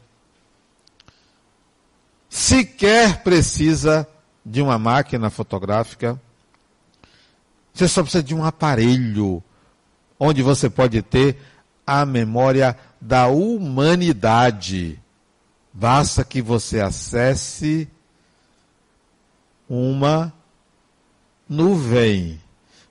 sequer 2.30 3.24
precisa 3.24 4.08
de 4.46 4.62
uma 4.62 4.78
máquina 4.78 5.32
fotográfica. 5.32 6.22
Você 7.74 7.88
só 7.88 8.04
precisa 8.04 8.22
de 8.22 8.36
um 8.36 8.46
aparelho 8.46 9.44
onde 10.20 10.44
você 10.44 10.70
pode 10.70 11.02
ter 11.02 11.36
a 11.86 12.06
memória 12.06 12.78
da 13.02 13.28
humanidade. 13.28 15.00
Basta 15.74 16.24
que 16.24 16.44
você 16.44 16.80
acesse 16.80 17.90
uma 19.70 20.34
nuvem. 21.48 22.40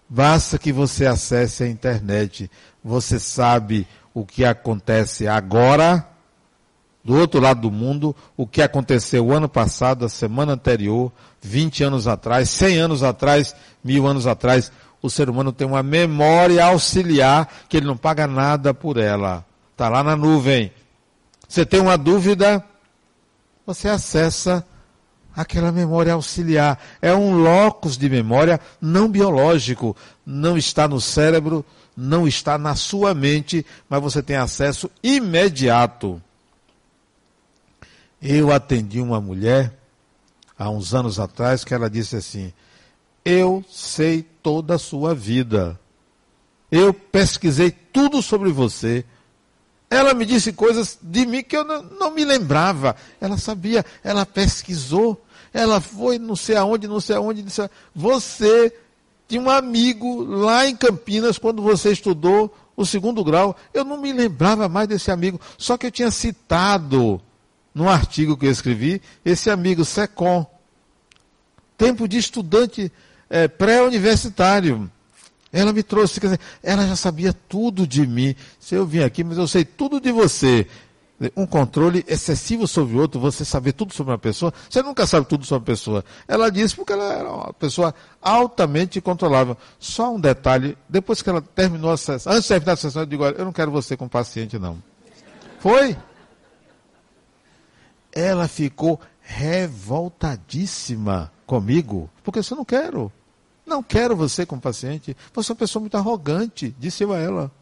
Basta 0.09 0.59
que 0.59 0.73
você 0.73 1.07
acesse 1.07 1.65
a 1.65 1.69
internet. 1.69 2.51
Você 2.85 3.19
sabe 3.19 3.87
o 4.15 4.25
que 4.25 4.45
acontece 4.45 5.27
agora 5.27 6.07
do 7.07 7.15
outro 7.15 7.41
lado 7.41 7.61
do 7.61 7.71
mundo, 7.71 8.17
o 8.37 8.49
que 8.49 8.61
aconteceu 8.61 9.33
ano 9.33 9.49
passado, 9.49 10.05
a 10.05 10.09
semana 10.09 10.55
anterior, 10.55 11.13
20 11.41 11.85
anos 11.85 12.09
atrás, 12.09 12.51
100 12.51 12.79
anos 12.79 13.03
atrás, 13.05 13.55
mil 13.83 14.09
anos 14.09 14.27
atrás. 14.27 14.73
O 15.01 15.09
ser 15.09 15.31
humano 15.31 15.53
tem 15.53 15.65
uma 15.65 15.85
memória 15.85 16.65
auxiliar 16.65 17.49
que 17.69 17.77
ele 17.77 17.87
não 17.87 17.97
paga 17.97 18.27
nada 18.27 18.75
por 18.75 18.97
ela. 18.97 19.45
Está 19.71 19.89
lá 19.89 20.03
na 20.03 20.17
nuvem. 20.17 20.73
Você 21.49 21.65
tem 21.65 21.79
uma 21.81 21.97
dúvida, 21.97 22.65
você 23.65 23.89
acessa 23.89 24.67
aquela 25.37 25.71
memória 25.71 26.15
auxiliar. 26.15 26.83
É 27.03 27.13
um 27.15 27.43
locus 27.43 27.99
de 27.99 28.09
memória 28.09 28.59
não 28.81 29.09
biológico. 29.09 29.95
Não 30.25 30.57
está 30.57 30.89
no 30.89 31.01
cérebro, 31.01 31.65
não 31.97 32.27
está 32.27 32.57
na 32.57 32.75
sua 32.75 33.13
mente, 33.15 33.65
mas 33.89 34.01
você 34.01 34.23
tem 34.23 34.37
acesso 34.37 34.91
imediato. 35.03 36.21
Eu 38.21 38.51
atendi 38.51 39.01
uma 39.01 39.21
mulher 39.21 39.73
há 40.59 40.71
uns 40.71 40.95
anos 40.95 41.21
atrás 41.21 41.63
que 41.63 41.75
ela 41.75 41.91
disse 41.91 42.17
assim: 42.17 42.53
Eu 43.25 43.63
sei 43.71 44.23
toda 44.43 44.77
a 44.77 44.79
sua 44.79 45.15
vida. 45.15 45.79
Eu 46.71 46.93
pesquisei 46.93 47.71
tudo 47.71 48.23
sobre 48.23 48.51
você. 48.51 49.05
Ela 49.89 50.15
me 50.15 50.27
disse 50.27 50.53
coisas 50.53 50.99
de 51.01 51.25
mim 51.25 51.45
que 51.45 51.57
eu 51.57 51.65
não, 51.65 51.83
não 51.83 52.11
me 52.11 52.25
lembrava. 52.25 52.97
Ela 53.21 53.39
sabia, 53.39 53.85
ela 54.03 54.27
pesquisou, 54.27 55.25
ela 55.57 55.81
foi 55.81 56.19
não 56.19 56.37
sei 56.37 56.55
aonde, 56.55 56.87
não 56.87 57.01
sei 57.01 57.17
aonde, 57.17 57.43
disse, 57.43 57.67
você 57.95 58.71
tinha 59.27 59.41
um 59.41 59.49
amigo 59.49 60.23
lá 60.23 60.67
em 60.67 60.77
Campinas 60.77 61.39
quando 61.39 61.63
você 61.63 61.93
estudou 61.93 62.55
o 62.77 62.85
segundo 62.85 63.25
grau. 63.25 63.57
Eu 63.73 63.83
não 63.83 63.97
me 63.97 64.13
lembrava 64.13 64.69
mais 64.69 64.87
desse 64.87 65.11
amigo, 65.11 65.41
só 65.57 65.79
que 65.79 65.87
eu 65.87 65.91
tinha 65.91 66.11
citado 66.11 67.19
num 67.75 67.89
artigo 67.89 68.37
que 68.37 68.45
eu 68.45 68.51
escrevi, 68.51 69.01
esse 69.25 69.49
amigo 69.49 69.83
Secom. 69.83 70.45
Tempo 71.79 72.07
de 72.07 72.19
estudante 72.19 72.93
é, 73.31 73.49
pré-universitário. 73.49 74.91
Ela 75.51 75.73
me 75.73 75.83
trouxe, 75.83 76.21
quer 76.21 76.27
dizer, 76.27 76.41
ela 76.63 76.87
já 76.87 76.97
sabia 76.97 77.33
tudo 77.33 77.87
de 77.87 78.07
mim. 78.07 78.37
Se 78.61 78.75
eu 78.75 78.85
vim 78.85 79.01
aqui, 79.01 79.25
mas 79.25 79.39
eu 79.39 79.49
sei 79.49 79.65
tudo 79.65 79.99
de 80.01 80.13
você. 80.13 80.67
Um 81.35 81.47
controle 81.47 82.05
excessivo 82.07 82.67
sobre 82.67 82.97
o 82.97 83.01
outro, 83.01 83.19
você 83.19 83.45
saber 83.45 83.73
tudo 83.73 83.95
sobre 83.95 84.13
uma 84.13 84.19
pessoa, 84.19 84.53
você 84.69 84.83
nunca 84.83 85.07
sabe 85.07 85.27
tudo 85.27 85.47
sobre 85.47 85.63
a 85.63 85.75
pessoa. 85.75 86.05
Ela 86.29 86.51
disse 86.51 86.77
porque 86.77 86.93
ela 86.93 87.13
era 87.13 87.31
uma 87.31 87.53
pessoa 87.55 87.95
altamente 88.21 89.01
controlável. 89.01 89.57
Só 89.79 90.15
um 90.15 90.21
detalhe, 90.21 90.77
depois 90.89 91.23
que 91.23 91.31
ela 91.31 91.41
terminou 91.41 91.91
a 91.91 91.97
sessão, 91.97 92.33
antes 92.33 92.45
de 92.45 92.49
terminar 92.49 92.73
a 92.73 92.77
sessão, 92.77 93.03
eu 93.03 93.07
digo, 93.07 93.25
olha, 93.25 93.37
eu 93.37 93.45
não 93.45 93.53
quero 93.53 93.71
você 93.71 93.97
com 93.97 94.07
paciente, 94.07 94.59
não. 94.59 94.77
Foi? 95.59 95.97
ela 98.17 98.49
ficou 98.49 98.99
revoltadíssima 99.21 101.31
comigo, 101.45 102.09
porque 102.25 102.39
eu 102.39 102.57
não 102.57 102.65
quero. 102.65 103.13
Não 103.67 103.83
quero 103.83 104.17
você 104.17 104.47
como 104.47 104.61
paciente. 104.61 105.15
Você 105.35 105.51
é 105.51 105.53
uma 105.53 105.59
pessoa 105.59 105.83
muito 105.83 105.99
arrogante, 105.99 106.75
disse 106.79 107.05
eu 107.05 107.13
a 107.13 107.19
ela. 107.19 107.53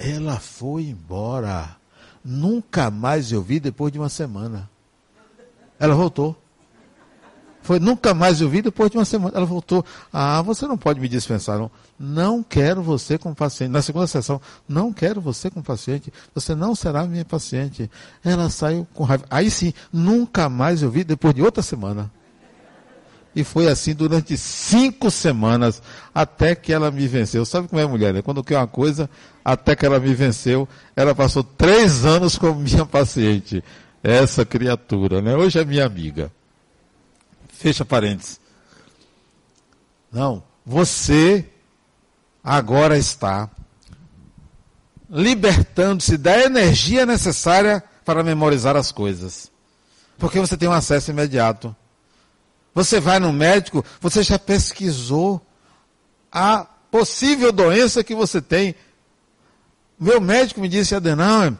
Ela 0.00 0.40
foi 0.40 0.84
embora. 0.84 1.76
Nunca 2.24 2.90
mais 2.90 3.30
eu 3.30 3.42
vi 3.42 3.60
depois 3.60 3.92
de 3.92 3.98
uma 3.98 4.08
semana. 4.08 4.68
Ela 5.78 5.94
voltou. 5.94 6.36
Foi, 7.62 7.78
nunca 7.78 8.14
mais 8.14 8.40
eu 8.40 8.48
vi 8.48 8.62
depois 8.62 8.90
de 8.90 8.96
uma 8.96 9.04
semana. 9.04 9.36
Ela 9.36 9.44
voltou. 9.44 9.84
Ah, 10.10 10.40
você 10.40 10.66
não 10.66 10.78
pode 10.78 10.98
me 10.98 11.06
dispensar, 11.06 11.58
não. 11.58 11.70
Não 11.98 12.42
quero 12.42 12.82
você 12.82 13.18
como 13.18 13.34
paciente. 13.34 13.70
Na 13.70 13.82
segunda 13.82 14.06
sessão, 14.06 14.40
não 14.66 14.90
quero 14.90 15.20
você 15.20 15.50
como 15.50 15.62
paciente. 15.62 16.10
Você 16.34 16.54
não 16.54 16.74
será 16.74 17.04
minha 17.04 17.24
paciente. 17.24 17.90
Ela 18.24 18.48
saiu 18.48 18.86
com 18.94 19.04
raiva. 19.04 19.26
Aí 19.30 19.50
sim, 19.50 19.74
nunca 19.92 20.48
mais 20.48 20.80
eu 20.80 20.90
vi 20.90 21.04
depois 21.04 21.34
de 21.34 21.42
outra 21.42 21.62
semana. 21.62 22.10
E 23.34 23.44
foi 23.44 23.68
assim 23.68 23.94
durante 23.94 24.36
cinco 24.36 25.10
semanas, 25.10 25.82
até 26.14 26.54
que 26.54 26.72
ela 26.72 26.90
me 26.90 27.06
venceu. 27.06 27.44
Sabe 27.44 27.68
como 27.68 27.80
é 27.80 27.86
mulher, 27.86 28.12
né? 28.12 28.22
Quando 28.22 28.42
quer 28.42 28.56
uma 28.56 28.66
coisa, 28.66 29.08
até 29.44 29.76
que 29.76 29.86
ela 29.86 30.00
me 30.00 30.12
venceu, 30.14 30.68
ela 30.96 31.14
passou 31.14 31.44
três 31.44 32.04
anos 32.04 32.36
como 32.36 32.60
minha 32.60 32.84
paciente. 32.84 33.62
Essa 34.02 34.44
criatura, 34.44 35.22
né? 35.22 35.36
Hoje 35.36 35.58
é 35.58 35.64
minha 35.64 35.86
amiga. 35.86 36.32
Fecha 37.48 37.84
parênteses. 37.84 38.40
Não, 40.10 40.42
você 40.66 41.44
agora 42.42 42.98
está 42.98 43.48
libertando-se 45.08 46.16
da 46.16 46.40
energia 46.40 47.04
necessária 47.04 47.82
para 48.04 48.22
memorizar 48.22 48.76
as 48.76 48.90
coisas. 48.90 49.50
Porque 50.18 50.38
você 50.38 50.56
tem 50.56 50.68
um 50.68 50.72
acesso 50.72 51.10
imediato. 51.10 51.74
Você 52.80 52.98
vai 52.98 53.18
no 53.18 53.30
médico, 53.30 53.84
você 54.00 54.22
já 54.22 54.38
pesquisou 54.38 55.38
a 56.32 56.64
possível 56.90 57.52
doença 57.52 58.02
que 58.02 58.14
você 58.14 58.40
tem. 58.40 58.74
Meu 59.98 60.18
médico 60.18 60.62
me 60.62 60.68
disse, 60.68 60.94
Adenauer, 60.94 61.52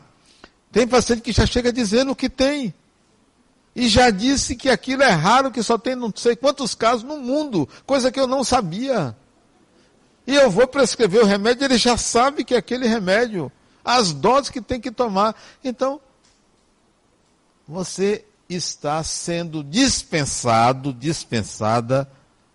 tem 0.73 0.89
paciente 0.89 1.21
que 1.21 1.31
já 1.31 1.45
chega 1.45 1.71
dizendo 1.71 2.13
o 2.13 2.17
que 2.17 2.31
tem. 2.31 2.73
E 3.77 3.87
já 3.87 4.09
disse 4.09 4.57
que 4.57 4.71
aquilo 4.71 5.03
é 5.03 5.11
raro, 5.11 5.51
que 5.51 5.63
só 5.63 5.77
tem 5.77 5.95
não 5.95 6.11
sei 6.17 6.35
quantos 6.35 6.75
casos 6.75 7.03
no 7.03 7.19
mundo, 7.19 7.69
coisa 7.85 8.11
que 8.11 8.19
eu 8.19 8.27
não 8.27 8.43
sabia. 8.43 9.15
E 10.27 10.35
eu 10.35 10.51
vou 10.51 10.67
prescrever 10.67 11.23
o 11.23 11.27
remédio, 11.27 11.67
ele 11.67 11.77
já 11.77 11.99
sabe 11.99 12.45
que 12.45 12.55
é 12.55 12.57
aquele 12.57 12.89
remédio, 12.89 13.53
as 13.85 14.15
doses 14.15 14.49
que 14.49 14.63
tem 14.63 14.81
que 14.81 14.91
tomar. 14.91 15.37
Então, 15.63 16.01
você 17.69 18.25
está 18.51 19.03
sendo 19.03 19.63
dispensado, 19.63 20.93
dispensada 20.93 22.11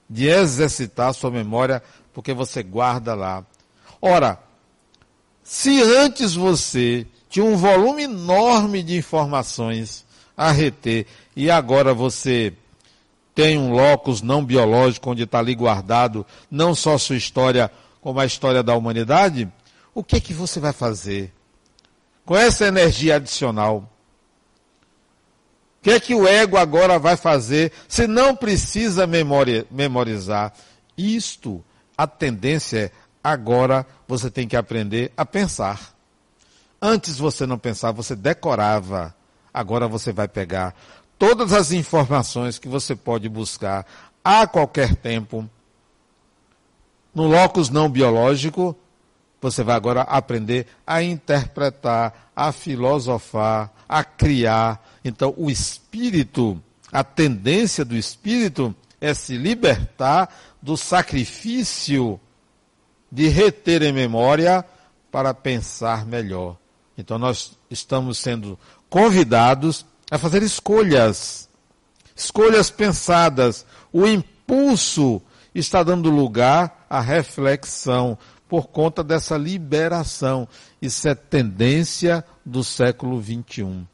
de 0.10 0.28
exercitar 0.28 1.14
sua 1.14 1.32
memória, 1.32 1.82
porque 2.14 2.34
você 2.34 2.62
guarda 2.62 3.16
lá. 3.16 3.44
Ora, 4.02 4.40
se 5.44 5.82
antes 5.82 6.34
você 6.34 7.08
tinha 7.30 7.46
um 7.46 7.56
volume 7.56 8.04
enorme 8.04 8.84
de 8.84 8.98
informações 8.98 10.06
a 10.36 10.52
reter 10.52 11.08
e 11.36 11.50
agora 11.50 11.94
você 11.94 12.54
tem 13.34 13.58
um 13.58 13.72
locus 13.72 14.22
não 14.22 14.44
biológico 14.44 15.10
onde 15.10 15.24
está 15.24 15.40
ali 15.40 15.56
guardado 15.56 16.26
não 16.50 16.74
só 16.74 16.98
sua 16.98 17.18
história, 17.18 17.72
como 18.02 18.20
a 18.20 18.26
história 18.26 18.64
da 18.64 18.76
humanidade, 18.76 19.52
o 19.94 20.04
que 20.04 20.18
é 20.18 20.20
que 20.20 20.34
você 20.34 20.60
vai 20.60 20.74
fazer 20.74 21.34
com 22.26 22.36
essa 22.36 22.66
energia 22.66 23.16
adicional? 23.16 23.90
Que 25.86 25.92
é 25.92 26.00
que 26.00 26.16
o 26.16 26.28
ego 26.28 26.58
agora 26.58 26.98
vai 26.98 27.16
fazer 27.16 27.72
se 27.88 28.08
não 28.08 28.36
precisa 28.36 29.06
memorizar? 29.06 30.52
Isto, 30.98 31.64
a 31.96 32.08
tendência 32.08 32.86
é 32.86 32.92
agora 33.24 33.86
você 34.08 34.32
tem 34.32 34.48
que 34.48 34.58
aprender 34.58 35.12
a 35.16 35.24
pensar. 35.24 35.94
Antes 36.82 37.20
você 37.20 37.46
não 37.46 37.60
pensava, 37.60 38.02
você 38.02 38.16
decorava. 38.16 39.16
Agora 39.54 39.88
você 39.88 40.12
vai 40.12 40.28
pegar 40.28 40.74
todas 41.20 41.54
as 41.54 41.72
informações 41.72 42.58
que 42.58 42.68
você 42.68 42.96
pode 42.96 43.30
buscar 43.30 43.86
a 44.24 44.48
qualquer 44.48 44.96
tempo. 44.96 45.48
No 47.14 47.28
locus 47.28 47.70
não 47.70 47.88
biológico, 47.88 48.76
você 49.46 49.64
vai 49.64 49.76
agora 49.76 50.02
aprender 50.02 50.66
a 50.88 51.04
interpretar, 51.04 52.32
a 52.36 52.52
filosofar, 52.52 53.72
a 53.88 54.04
criar. 54.04 54.84
Então, 55.04 55.36
o 55.38 55.52
espírito, 55.52 56.60
a 56.92 57.04
tendência 57.04 57.86
do 57.86 57.96
espírito 57.96 58.76
é 59.00 59.14
se 59.14 59.38
libertar 59.38 60.36
do 60.60 60.76
sacrifício 60.76 62.20
de 63.12 63.28
reter 63.28 63.84
em 63.84 63.94
memória 63.94 64.66
para 65.12 65.32
pensar 65.32 66.08
melhor. 66.08 66.58
Então, 66.98 67.20
nós 67.20 67.52
estamos 67.70 68.18
sendo 68.18 68.58
convidados 68.90 69.86
a 70.10 70.18
fazer 70.18 70.42
escolhas, 70.42 71.48
escolhas 72.16 72.72
pensadas. 72.72 73.64
O 73.94 74.08
impulso 74.08 75.22
está 75.54 75.84
dando 75.84 76.10
lugar 76.10 76.88
à 76.90 77.00
reflexão 77.00 78.18
por 78.48 78.68
conta 78.68 79.04
dessa 79.04 79.38
liberação. 79.38 80.48
Isso 80.82 81.08
é 81.08 81.16
tendência 81.16 82.24
do 82.46 82.64
século 82.64 83.22
XXI. 83.22 83.86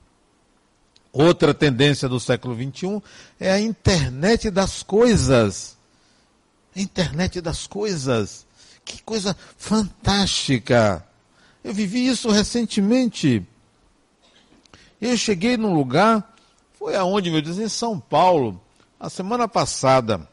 Outra 1.14 1.54
tendência 1.54 2.08
do 2.08 2.20
século 2.20 2.56
XXI 2.56 3.02
é 3.40 3.52
a 3.52 3.60
internet 3.60 4.50
das 4.50 4.82
coisas. 4.82 5.78
internet 6.76 7.42
das 7.42 7.68
coisas. 7.68 8.46
Que 8.86 9.02
coisa 9.04 9.36
fantástica. 9.58 11.06
Eu 11.64 11.74
vivi 11.74 12.08
isso 12.08 12.30
recentemente. 12.30 13.46
Eu 15.02 15.18
cheguei 15.18 15.58
num 15.58 15.74
lugar, 15.74 16.36
foi 16.78 16.96
aonde, 16.96 17.30
meu 17.30 17.42
Deus? 17.42 17.58
Em 17.58 17.68
São 17.68 18.00
Paulo, 18.00 18.62
a 19.00 19.10
semana 19.10 19.48
passada. 19.48 20.28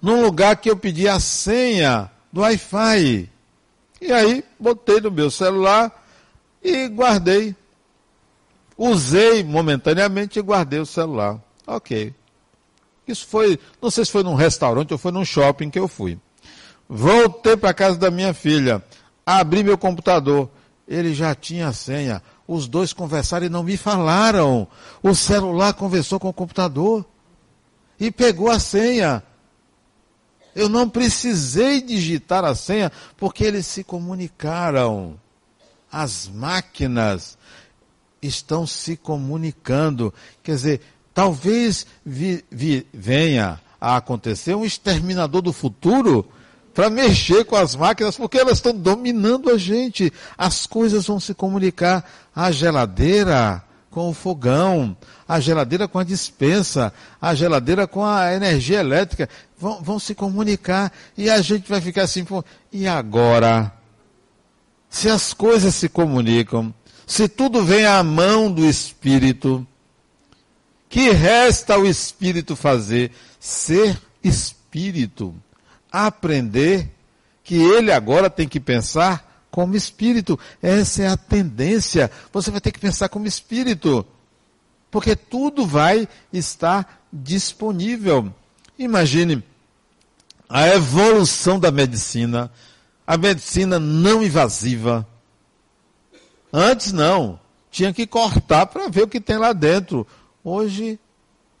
Num 0.00 0.22
lugar 0.22 0.56
que 0.56 0.70
eu 0.70 0.76
pedi 0.76 1.08
a 1.08 1.18
senha 1.18 2.10
do 2.32 2.40
Wi-Fi. 2.42 3.28
E 4.00 4.12
aí, 4.12 4.44
botei 4.58 5.00
no 5.00 5.10
meu 5.10 5.30
celular 5.30 6.04
e 6.62 6.88
guardei. 6.88 7.54
Usei 8.76 9.44
momentaneamente 9.44 10.38
e 10.38 10.42
guardei 10.42 10.80
o 10.80 10.86
celular. 10.86 11.38
Ok. 11.66 12.14
Isso 13.06 13.26
foi, 13.26 13.58
não 13.82 13.90
sei 13.90 14.04
se 14.04 14.12
foi 14.12 14.22
num 14.22 14.34
restaurante 14.34 14.92
ou 14.92 14.98
foi 14.98 15.12
num 15.12 15.24
shopping 15.24 15.68
que 15.68 15.78
eu 15.78 15.88
fui. 15.88 16.18
Voltei 16.88 17.56
para 17.56 17.74
casa 17.74 17.98
da 17.98 18.10
minha 18.10 18.32
filha, 18.32 18.82
abri 19.24 19.62
meu 19.62 19.76
computador. 19.76 20.48
Ele 20.88 21.14
já 21.14 21.34
tinha 21.34 21.68
a 21.68 21.72
senha. 21.72 22.22
Os 22.48 22.66
dois 22.66 22.92
conversaram 22.92 23.46
e 23.46 23.48
não 23.48 23.62
me 23.62 23.76
falaram. 23.76 24.66
O 25.02 25.14
celular 25.14 25.72
conversou 25.74 26.18
com 26.18 26.28
o 26.28 26.32
computador 26.32 27.04
e 27.98 28.10
pegou 28.10 28.50
a 28.50 28.58
senha. 28.58 29.22
Eu 30.54 30.68
não 30.68 30.88
precisei 30.88 31.80
digitar 31.80 32.44
a 32.44 32.54
senha 32.54 32.90
porque 33.16 33.44
eles 33.44 33.66
se 33.66 33.84
comunicaram. 33.84 35.18
As 35.90 36.28
máquinas 36.28 37.38
estão 38.22 38.66
se 38.66 38.96
comunicando. 38.96 40.12
Quer 40.42 40.54
dizer, 40.54 40.80
talvez 41.14 41.86
vi, 42.04 42.44
vi, 42.50 42.86
venha 42.92 43.60
a 43.80 43.96
acontecer 43.96 44.54
um 44.54 44.64
exterminador 44.64 45.42
do 45.42 45.52
futuro 45.52 46.28
para 46.74 46.90
mexer 46.90 47.44
com 47.44 47.56
as 47.56 47.74
máquinas, 47.74 48.16
porque 48.16 48.38
elas 48.38 48.58
estão 48.58 48.76
dominando 48.76 49.50
a 49.50 49.58
gente. 49.58 50.12
As 50.36 50.66
coisas 50.66 51.06
vão 51.06 51.18
se 51.18 51.34
comunicar. 51.34 52.08
A 52.34 52.50
geladeira 52.50 53.62
com 53.90 54.08
o 54.08 54.14
fogão, 54.14 54.96
a 55.26 55.40
geladeira 55.40 55.88
com 55.88 55.98
a 55.98 56.04
dispensa, 56.04 56.92
a 57.20 57.34
geladeira 57.34 57.86
com 57.86 58.04
a 58.04 58.32
energia 58.32 58.78
elétrica, 58.78 59.28
vão, 59.58 59.82
vão 59.82 59.98
se 59.98 60.14
comunicar 60.14 60.92
e 61.16 61.28
a 61.28 61.40
gente 61.42 61.68
vai 61.68 61.80
ficar 61.80 62.02
assim, 62.02 62.24
pô, 62.24 62.44
e 62.72 62.86
agora? 62.86 63.72
Se 64.88 65.08
as 65.08 65.32
coisas 65.32 65.74
se 65.74 65.88
comunicam, 65.88 66.72
se 67.06 67.28
tudo 67.28 67.64
vem 67.64 67.84
à 67.84 68.02
mão 68.02 68.50
do 68.50 68.64
Espírito, 68.64 69.66
que 70.88 71.10
resta 71.10 71.74
ao 71.74 71.84
Espírito 71.84 72.54
fazer? 72.54 73.12
Ser 73.38 74.00
Espírito 74.22 75.34
aprender 75.90 76.88
que 77.42 77.56
ele 77.56 77.90
agora 77.90 78.30
tem 78.30 78.46
que 78.46 78.60
pensar 78.60 79.29
como 79.50 79.76
espírito. 79.76 80.38
Essa 80.62 81.02
é 81.02 81.06
a 81.08 81.16
tendência. 81.16 82.10
Você 82.32 82.50
vai 82.50 82.60
ter 82.60 82.70
que 82.70 82.78
pensar 82.78 83.08
como 83.08 83.26
espírito. 83.26 84.06
Porque 84.90 85.14
tudo 85.14 85.66
vai 85.66 86.08
estar 86.32 87.04
disponível. 87.12 88.32
Imagine 88.78 89.42
a 90.48 90.66
evolução 90.68 91.60
da 91.60 91.70
medicina, 91.70 92.50
a 93.06 93.16
medicina 93.16 93.78
não 93.78 94.22
invasiva. 94.22 95.06
Antes 96.52 96.92
não, 96.92 97.38
tinha 97.70 97.92
que 97.92 98.04
cortar 98.04 98.66
para 98.66 98.88
ver 98.88 99.04
o 99.04 99.08
que 99.08 99.20
tem 99.20 99.36
lá 99.36 99.52
dentro. 99.52 100.04
Hoje 100.42 100.98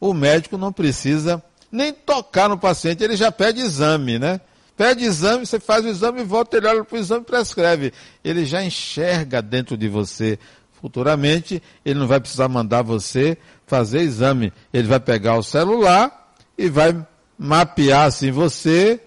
o 0.00 0.12
médico 0.12 0.58
não 0.58 0.72
precisa 0.72 1.42
nem 1.70 1.92
tocar 1.92 2.48
no 2.48 2.58
paciente, 2.58 3.04
ele 3.04 3.16
já 3.16 3.30
pede 3.30 3.60
exame, 3.60 4.18
né? 4.18 4.40
Pede 4.80 5.04
exame, 5.04 5.44
você 5.44 5.60
faz 5.60 5.84
o 5.84 5.88
exame, 5.88 6.24
volta, 6.24 6.56
ele 6.56 6.66
olha 6.66 6.82
para 6.82 6.96
o 6.96 6.98
exame 6.98 7.20
e 7.20 7.26
prescreve. 7.26 7.92
Ele 8.24 8.46
já 8.46 8.64
enxerga 8.64 9.42
dentro 9.42 9.76
de 9.76 9.90
você. 9.90 10.38
Futuramente, 10.80 11.62
ele 11.84 11.98
não 11.98 12.06
vai 12.06 12.18
precisar 12.18 12.48
mandar 12.48 12.80
você 12.80 13.36
fazer 13.66 14.00
exame. 14.00 14.50
Ele 14.72 14.88
vai 14.88 14.98
pegar 14.98 15.36
o 15.36 15.42
celular 15.42 16.32
e 16.56 16.70
vai 16.70 16.96
mapear 17.38 18.06
assim 18.06 18.30
você. 18.30 18.98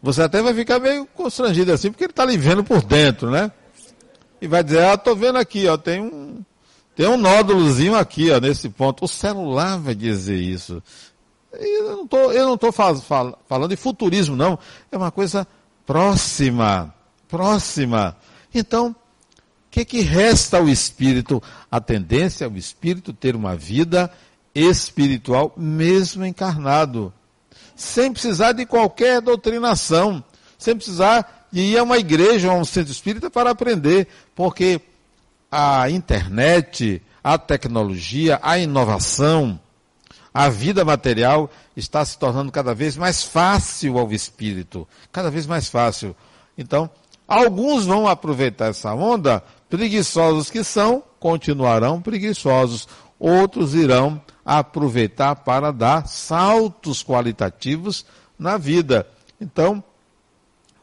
Você 0.00 0.22
até 0.22 0.40
vai 0.40 0.54
ficar 0.54 0.78
meio 0.78 1.04
constrangido 1.04 1.72
assim, 1.72 1.90
porque 1.90 2.04
ele 2.04 2.12
está 2.12 2.24
lhe 2.24 2.36
vendo 2.36 2.62
por 2.62 2.80
dentro, 2.80 3.28
né? 3.28 3.50
E 4.40 4.46
vai 4.46 4.62
dizer, 4.62 4.84
ah, 4.84 4.94
estou 4.94 5.16
vendo 5.16 5.38
aqui, 5.38 5.66
ó, 5.66 5.76
tem 5.76 6.00
um, 6.00 6.44
tem 6.94 7.08
um 7.08 7.16
nódulozinho 7.16 7.96
aqui, 7.96 8.30
ó, 8.30 8.38
nesse 8.38 8.68
ponto. 8.68 9.04
O 9.04 9.08
celular 9.08 9.78
vai 9.78 9.96
dizer 9.96 10.36
isso. 10.36 10.80
Eu 11.52 11.96
não 11.96 12.06
tô, 12.06 12.30
eu 12.32 12.46
não 12.46 12.54
estou 12.54 12.72
falando 12.72 13.68
de 13.68 13.76
futurismo, 13.76 14.36
não. 14.36 14.58
É 14.92 14.96
uma 14.96 15.10
coisa 15.10 15.46
próxima. 15.86 16.94
Próxima. 17.26 18.16
Então, 18.54 18.90
o 18.90 18.94
que, 19.70 19.84
que 19.84 20.00
resta 20.00 20.58
ao 20.58 20.68
espírito? 20.68 21.42
A 21.70 21.80
tendência 21.80 22.44
é 22.44 22.48
o 22.48 22.56
espírito 22.56 23.12
ter 23.12 23.36
uma 23.36 23.54
vida 23.56 24.10
espiritual, 24.54 25.52
mesmo 25.56 26.24
encarnado. 26.24 27.12
sem 27.76 28.12
precisar 28.12 28.52
de 28.52 28.66
qualquer 28.66 29.20
doutrinação, 29.20 30.22
sem 30.58 30.74
precisar 30.74 31.46
de 31.52 31.60
ir 31.60 31.78
a 31.78 31.84
uma 31.84 31.96
igreja 31.96 32.48
ou 32.48 32.58
a 32.58 32.60
um 32.60 32.64
centro 32.64 32.90
espírita 32.90 33.30
para 33.30 33.50
aprender, 33.50 34.08
porque 34.34 34.80
a 35.50 35.88
internet, 35.88 37.00
a 37.22 37.38
tecnologia, 37.38 38.40
a 38.42 38.58
inovação, 38.58 39.58
a 40.38 40.48
vida 40.48 40.84
material 40.84 41.50
está 41.76 42.04
se 42.04 42.16
tornando 42.16 42.52
cada 42.52 42.72
vez 42.72 42.96
mais 42.96 43.24
fácil 43.24 43.98
ao 43.98 44.12
espírito, 44.12 44.86
cada 45.10 45.32
vez 45.32 45.48
mais 45.48 45.66
fácil. 45.66 46.14
Então, 46.56 46.88
alguns 47.26 47.86
vão 47.86 48.06
aproveitar 48.06 48.66
essa 48.66 48.94
onda, 48.94 49.42
preguiçosos 49.68 50.48
que 50.48 50.62
são, 50.62 51.02
continuarão 51.18 52.00
preguiçosos. 52.00 52.86
Outros 53.18 53.74
irão 53.74 54.22
aproveitar 54.46 55.34
para 55.34 55.72
dar 55.72 56.06
saltos 56.06 57.02
qualitativos 57.02 58.06
na 58.38 58.56
vida. 58.56 59.08
Então, 59.40 59.82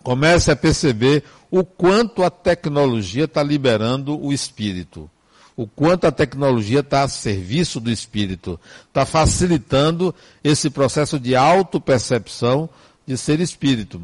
comece 0.04 0.52
a 0.52 0.56
perceber 0.58 1.24
o 1.50 1.64
quanto 1.64 2.26
a 2.26 2.30
tecnologia 2.30 3.24
está 3.24 3.42
liberando 3.42 4.22
o 4.22 4.34
espírito 4.34 5.10
o 5.58 5.66
quanto 5.66 6.06
a 6.06 6.12
tecnologia 6.12 6.82
está 6.82 7.04
a 7.04 7.08
serviço 7.08 7.80
do 7.80 7.90
espírito, 7.90 8.60
está 8.88 9.06
facilitando 9.06 10.14
esse 10.44 10.70
processo 10.70 11.18
de 11.20 11.36
autopercepção 11.36 12.70
de 13.08 13.18
ser 13.18 13.40
espírito. 13.40 14.02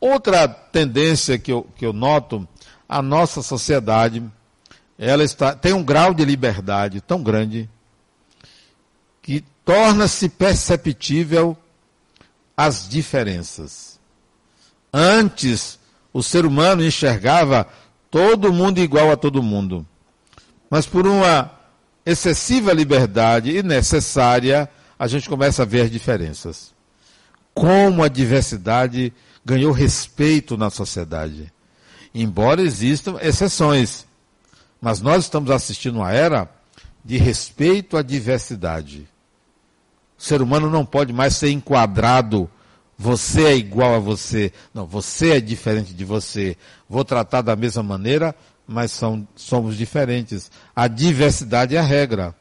Outra 0.00 0.48
tendência 0.48 1.38
que 1.38 1.52
eu, 1.52 1.66
que 1.76 1.86
eu 1.86 1.92
noto, 1.92 2.46
a 2.88 3.00
nossa 3.00 3.40
sociedade, 3.40 4.22
ela 4.98 5.22
está, 5.22 5.54
tem 5.54 5.72
um 5.72 5.84
grau 5.84 6.12
de 6.12 6.24
liberdade 6.24 7.00
tão 7.00 7.22
grande 7.22 7.68
que 9.22 9.44
torna-se 9.64 10.28
perceptível 10.28 11.56
as 12.56 12.88
diferenças. 12.88 14.00
Antes, 14.92 15.78
o 16.12 16.22
ser 16.22 16.44
humano 16.44 16.84
enxergava 16.84 17.68
todo 18.10 18.52
mundo 18.52 18.78
igual 18.80 19.12
a 19.12 19.16
todo 19.16 19.42
mundo 19.42 19.86
mas 20.70 20.86
por 20.86 21.06
uma 21.06 21.50
excessiva 22.04 22.72
liberdade 22.72 23.56
e 23.56 23.62
necessária, 23.62 24.68
a 24.98 25.06
gente 25.06 25.28
começa 25.28 25.62
a 25.62 25.66
ver 25.66 25.82
as 25.82 25.90
diferenças. 25.90 26.74
Como 27.54 28.02
a 28.02 28.08
diversidade 28.08 29.12
ganhou 29.44 29.72
respeito 29.72 30.56
na 30.56 30.70
sociedade. 30.70 31.52
Embora 32.14 32.62
existam 32.62 33.18
exceções, 33.20 34.06
mas 34.80 35.00
nós 35.00 35.24
estamos 35.24 35.50
assistindo 35.50 35.96
uma 35.96 36.12
era 36.12 36.48
de 37.04 37.16
respeito 37.16 37.96
à 37.96 38.02
diversidade. 38.02 39.08
O 40.18 40.22
ser 40.22 40.42
humano 40.42 40.68
não 40.68 40.84
pode 40.84 41.12
mais 41.12 41.36
ser 41.36 41.50
enquadrado. 41.50 42.50
Você 42.98 43.44
é 43.44 43.56
igual 43.56 43.94
a 43.94 43.98
você. 43.98 44.52
Não, 44.74 44.86
você 44.86 45.36
é 45.36 45.40
diferente 45.40 45.94
de 45.94 46.04
você. 46.04 46.56
Vou 46.88 47.04
tratar 47.04 47.42
da 47.42 47.54
mesma 47.54 47.82
maneira 47.82 48.34
mas 48.68 48.92
são, 48.92 49.26
somos 49.34 49.78
diferentes. 49.78 50.50
A 50.76 50.86
diversidade 50.86 51.74
é 51.74 51.78
a 51.78 51.82
regra. 51.82 52.34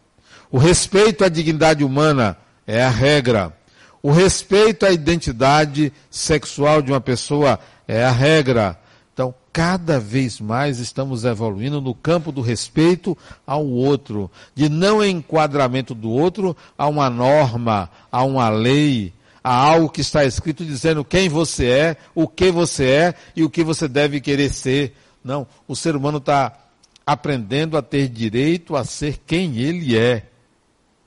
O 0.52 0.58
respeito 0.58 1.24
à 1.24 1.30
dignidade 1.30 1.86
humana 1.86 2.38
é 2.68 2.84
a 2.84 2.90
regra. 2.90 3.56
O 4.04 4.12
respeito 4.12 4.86
à 4.86 4.92
identidade 4.92 5.92
sexual 6.12 6.82
de 6.82 6.92
uma 6.92 7.00
pessoa 7.00 7.58
é 7.88 8.04
a 8.04 8.12
regra. 8.12 8.78
Então, 9.14 9.34
cada 9.52 10.00
vez 10.00 10.40
mais 10.40 10.80
estamos 10.80 11.24
evoluindo 11.24 11.82
no 11.82 11.96
campo 11.96 12.32
do 12.32 12.42
respeito 12.42 13.18
ao 13.46 13.66
outro, 13.66 14.30
de 14.54 14.70
não 14.70 15.04
enquadramento 15.04 15.96
do 15.96 16.12
outro 16.12 16.56
a 16.78 16.88
uma 16.88 17.10
norma, 17.10 17.90
a 18.12 18.24
uma 18.24 18.50
lei, 18.50 19.14
a 19.44 19.56
algo 19.56 19.90
que 19.90 20.02
está 20.02 20.26
escrito 20.26 20.66
dizendo 20.66 21.06
quem 21.06 21.30
você 21.30 21.66
é, 21.66 21.98
o 22.14 22.28
que 22.28 22.52
você 22.52 22.86
é 22.86 23.16
e 23.36 23.44
o 23.44 23.50
que 23.50 23.64
você 23.64 23.88
deve 23.88 24.20
querer 24.20 24.52
ser 24.52 24.94
não, 25.28 25.46
o 25.68 25.76
ser 25.76 25.94
humano 25.94 26.20
está 26.20 26.58
aprendendo 27.06 27.78
a 27.78 27.82
ter 27.82 28.08
direito 28.08 28.78
a 28.78 28.86
ser 28.86 29.20
quem 29.28 29.58
ele 29.58 29.98
é. 29.98 30.24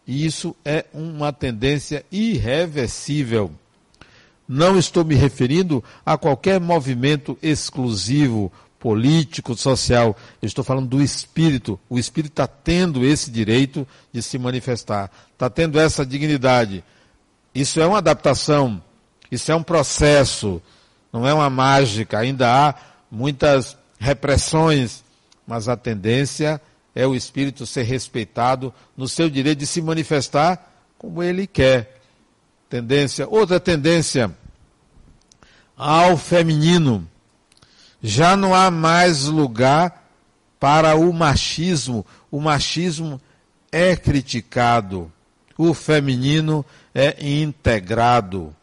E 0.06 0.26
isso 0.26 0.54
é 0.62 0.85
uma 0.92 1.33
tendência 1.33 2.04
irreversível. 2.12 3.50
Não 4.46 4.78
estou 4.78 5.04
me 5.04 5.14
referindo 5.14 5.83
a 6.04 6.18
qualquer 6.18 6.61
movimento 6.61 7.38
exclusivo, 7.42 8.52
político, 8.78 9.56
social. 9.56 10.14
Eu 10.42 10.46
estou 10.46 10.62
falando 10.62 10.88
do 10.88 11.02
espírito. 11.02 11.80
O 11.88 11.98
espírito 11.98 12.33
está 12.33 12.46
tendo 12.46 13.04
esse 13.04 13.30
direito 13.30 13.88
de 14.12 14.22
se 14.22 14.38
manifestar, 14.38 15.11
está 15.33 15.48
tendo 15.48 15.78
essa 15.80 16.04
dignidade. 16.04 16.85
Isso 17.54 17.80
é 17.80 17.87
uma 17.87 17.98
adaptação, 17.98 18.83
isso 19.30 19.50
é 19.50 19.54
um 19.54 19.62
processo, 19.62 20.61
não 21.11 21.26
é 21.26 21.33
uma 21.33 21.48
mágica. 21.48 22.18
Ainda 22.18 22.52
há 22.52 22.74
muitas 23.11 23.76
repressões, 24.00 25.04
mas 25.46 25.68
a 25.68 25.76
tendência 25.76 26.60
é 26.94 27.06
o 27.06 27.14
espírito 27.14 27.66
ser 27.66 27.82
respeitado 27.82 28.72
no 28.96 29.06
seu 29.06 29.28
direito 29.28 29.58
de 29.58 29.66
se 29.66 29.82
manifestar 29.82 30.72
como 30.98 31.22
ele 31.22 31.46
quer. 31.46 32.00
Tendência, 32.68 33.28
outra 33.28 33.60
tendência 33.60 34.34
ao 35.76 36.16
feminino. 36.16 37.06
Já 38.02 38.34
não 38.34 38.54
há 38.54 38.70
mais 38.70 39.26
lugar 39.26 40.10
para 40.58 40.94
o 40.94 41.12
machismo. 41.12 42.06
O 42.30 42.40
machismo 42.40 43.20
é 43.70 43.94
criticado. 43.94 45.12
O 45.58 45.74
feminino 45.74 46.64
é 46.94 47.16
integrado. 47.20 48.54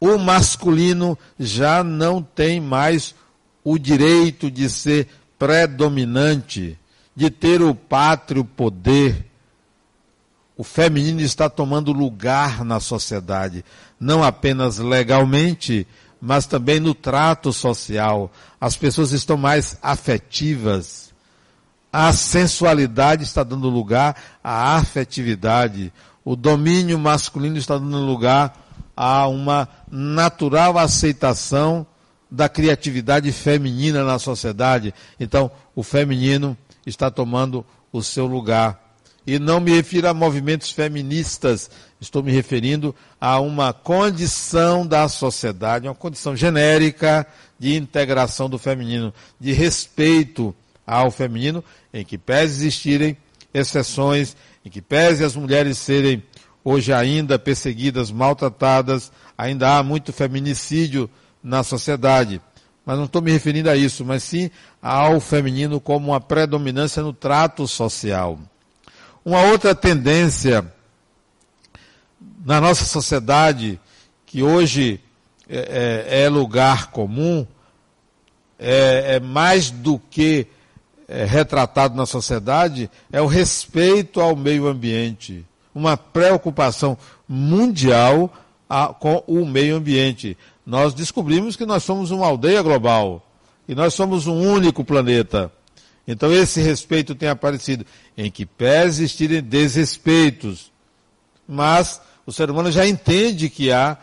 O 0.00 0.18
masculino 0.18 1.18
já 1.38 1.84
não 1.84 2.22
tem 2.22 2.60
mais 2.60 3.14
o 3.64 3.78
direito 3.78 4.50
de 4.50 4.68
ser 4.68 5.08
predominante, 5.38 6.78
de 7.16 7.30
ter 7.30 7.62
o 7.62 7.74
pátrio 7.74 8.44
poder. 8.44 9.30
O 10.56 10.62
feminino 10.62 11.20
está 11.20 11.48
tomando 11.48 11.90
lugar 11.90 12.64
na 12.64 12.78
sociedade, 12.78 13.64
não 13.98 14.22
apenas 14.22 14.78
legalmente, 14.78 15.86
mas 16.20 16.46
também 16.46 16.78
no 16.78 16.94
trato 16.94 17.52
social. 17.52 18.30
As 18.60 18.76
pessoas 18.76 19.12
estão 19.12 19.36
mais 19.36 19.76
afetivas. 19.82 21.12
A 21.92 22.12
sensualidade 22.12 23.24
está 23.24 23.42
dando 23.42 23.68
lugar 23.68 24.16
à 24.42 24.76
afetividade. 24.76 25.92
O 26.24 26.36
domínio 26.36 26.98
masculino 26.98 27.56
está 27.56 27.78
dando 27.78 27.98
lugar 27.98 28.56
a 28.96 29.26
uma 29.26 29.68
natural 29.90 30.78
aceitação 30.78 31.86
da 32.34 32.48
criatividade 32.48 33.30
feminina 33.30 34.02
na 34.04 34.18
sociedade. 34.18 34.92
Então, 35.18 35.50
o 35.74 35.82
feminino 35.82 36.56
está 36.84 37.10
tomando 37.10 37.64
o 37.92 38.02
seu 38.02 38.26
lugar. 38.26 38.82
E 39.26 39.38
não 39.38 39.60
me 39.60 39.70
refiro 39.70 40.08
a 40.08 40.12
movimentos 40.12 40.70
feministas, 40.70 41.70
estou 41.98 42.22
me 42.22 42.30
referindo 42.30 42.94
a 43.18 43.40
uma 43.40 43.72
condição 43.72 44.86
da 44.86 45.08
sociedade, 45.08 45.86
uma 45.86 45.94
condição 45.94 46.36
genérica 46.36 47.26
de 47.58 47.74
integração 47.74 48.50
do 48.50 48.58
feminino, 48.58 49.14
de 49.40 49.52
respeito 49.52 50.54
ao 50.86 51.10
feminino, 51.10 51.64
em 51.92 52.04
que 52.04 52.18
pese 52.18 52.66
existirem 52.66 53.16
exceções, 53.54 54.36
em 54.64 54.68
que 54.68 54.82
pese 54.82 55.24
as 55.24 55.36
mulheres 55.36 55.78
serem 55.78 56.22
hoje 56.62 56.92
ainda 56.92 57.38
perseguidas, 57.38 58.10
maltratadas, 58.10 59.10
ainda 59.38 59.78
há 59.78 59.82
muito 59.82 60.12
feminicídio 60.12 61.08
na 61.44 61.62
sociedade. 61.62 62.40
Mas 62.86 62.96
não 62.96 63.04
estou 63.04 63.20
me 63.20 63.30
referindo 63.30 63.68
a 63.68 63.76
isso, 63.76 64.04
mas 64.04 64.22
sim 64.22 64.50
ao 64.80 65.20
feminino 65.20 65.78
como 65.78 66.12
uma 66.12 66.20
predominância 66.20 67.02
no 67.02 67.12
trato 67.12 67.68
social. 67.68 68.38
Uma 69.24 69.42
outra 69.42 69.74
tendência 69.74 70.66
na 72.44 72.60
nossa 72.60 72.84
sociedade, 72.84 73.80
que 74.26 74.42
hoje 74.42 75.00
é, 75.48 76.04
é, 76.10 76.24
é 76.24 76.28
lugar 76.28 76.90
comum, 76.90 77.46
é, 78.58 79.16
é, 79.16 79.20
mais 79.20 79.70
do 79.70 79.98
que 79.98 80.46
é, 81.08 81.24
retratado 81.24 81.94
na 81.94 82.06
sociedade, 82.06 82.90
é 83.10 83.20
o 83.20 83.26
respeito 83.26 84.20
ao 84.20 84.36
meio 84.36 84.66
ambiente. 84.66 85.44
Uma 85.74 85.96
preocupação 85.96 86.96
mundial 87.26 88.32
a, 88.68 88.88
com 88.88 89.22
o 89.26 89.46
meio 89.46 89.76
ambiente 89.76 90.36
nós 90.64 90.94
descobrimos 90.94 91.56
que 91.56 91.66
nós 91.66 91.82
somos 91.82 92.10
uma 92.10 92.26
aldeia 92.26 92.62
global 92.62 93.26
e 93.68 93.74
nós 93.74 93.94
somos 93.94 94.26
um 94.26 94.40
único 94.40 94.84
planeta. 94.84 95.52
Então 96.06 96.32
esse 96.32 96.60
respeito 96.60 97.14
tem 97.14 97.28
aparecido, 97.28 97.84
em 98.16 98.30
que 98.30 98.44
pese 98.44 99.04
existirem 99.04 99.42
desrespeitos, 99.42 100.70
mas 101.48 102.00
o 102.26 102.32
ser 102.32 102.50
humano 102.50 102.70
já 102.70 102.86
entende 102.86 103.48
que 103.48 103.72
há, 103.72 103.96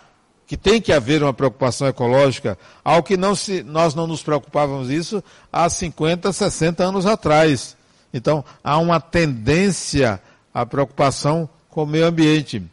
que 0.47 0.57
tem 0.57 0.81
que 0.81 0.91
haver 0.91 1.23
uma 1.23 1.33
preocupação 1.33 1.87
ecológica, 1.87 2.57
ao 2.83 3.03
que 3.03 3.15
não 3.15 3.35
se, 3.35 3.63
nós 3.63 3.93
não 3.93 4.07
nos 4.07 4.23
preocupávamos 4.23 4.89
isso 4.89 5.23
há 5.51 5.69
50, 5.69 6.31
60 6.33 6.83
anos 6.83 7.05
atrás. 7.05 7.77
Então 8.13 8.43
há 8.63 8.77
uma 8.77 8.99
tendência 8.99 10.21
à 10.53 10.65
preocupação 10.65 11.47
com 11.69 11.83
o 11.83 11.87
meio 11.87 12.05
ambiente 12.05 12.63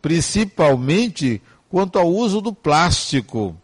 principalmente 0.00 1.42
quanto 1.68 1.98
ao 1.98 2.08
uso 2.08 2.40
do 2.40 2.52
plástico. 2.52 3.56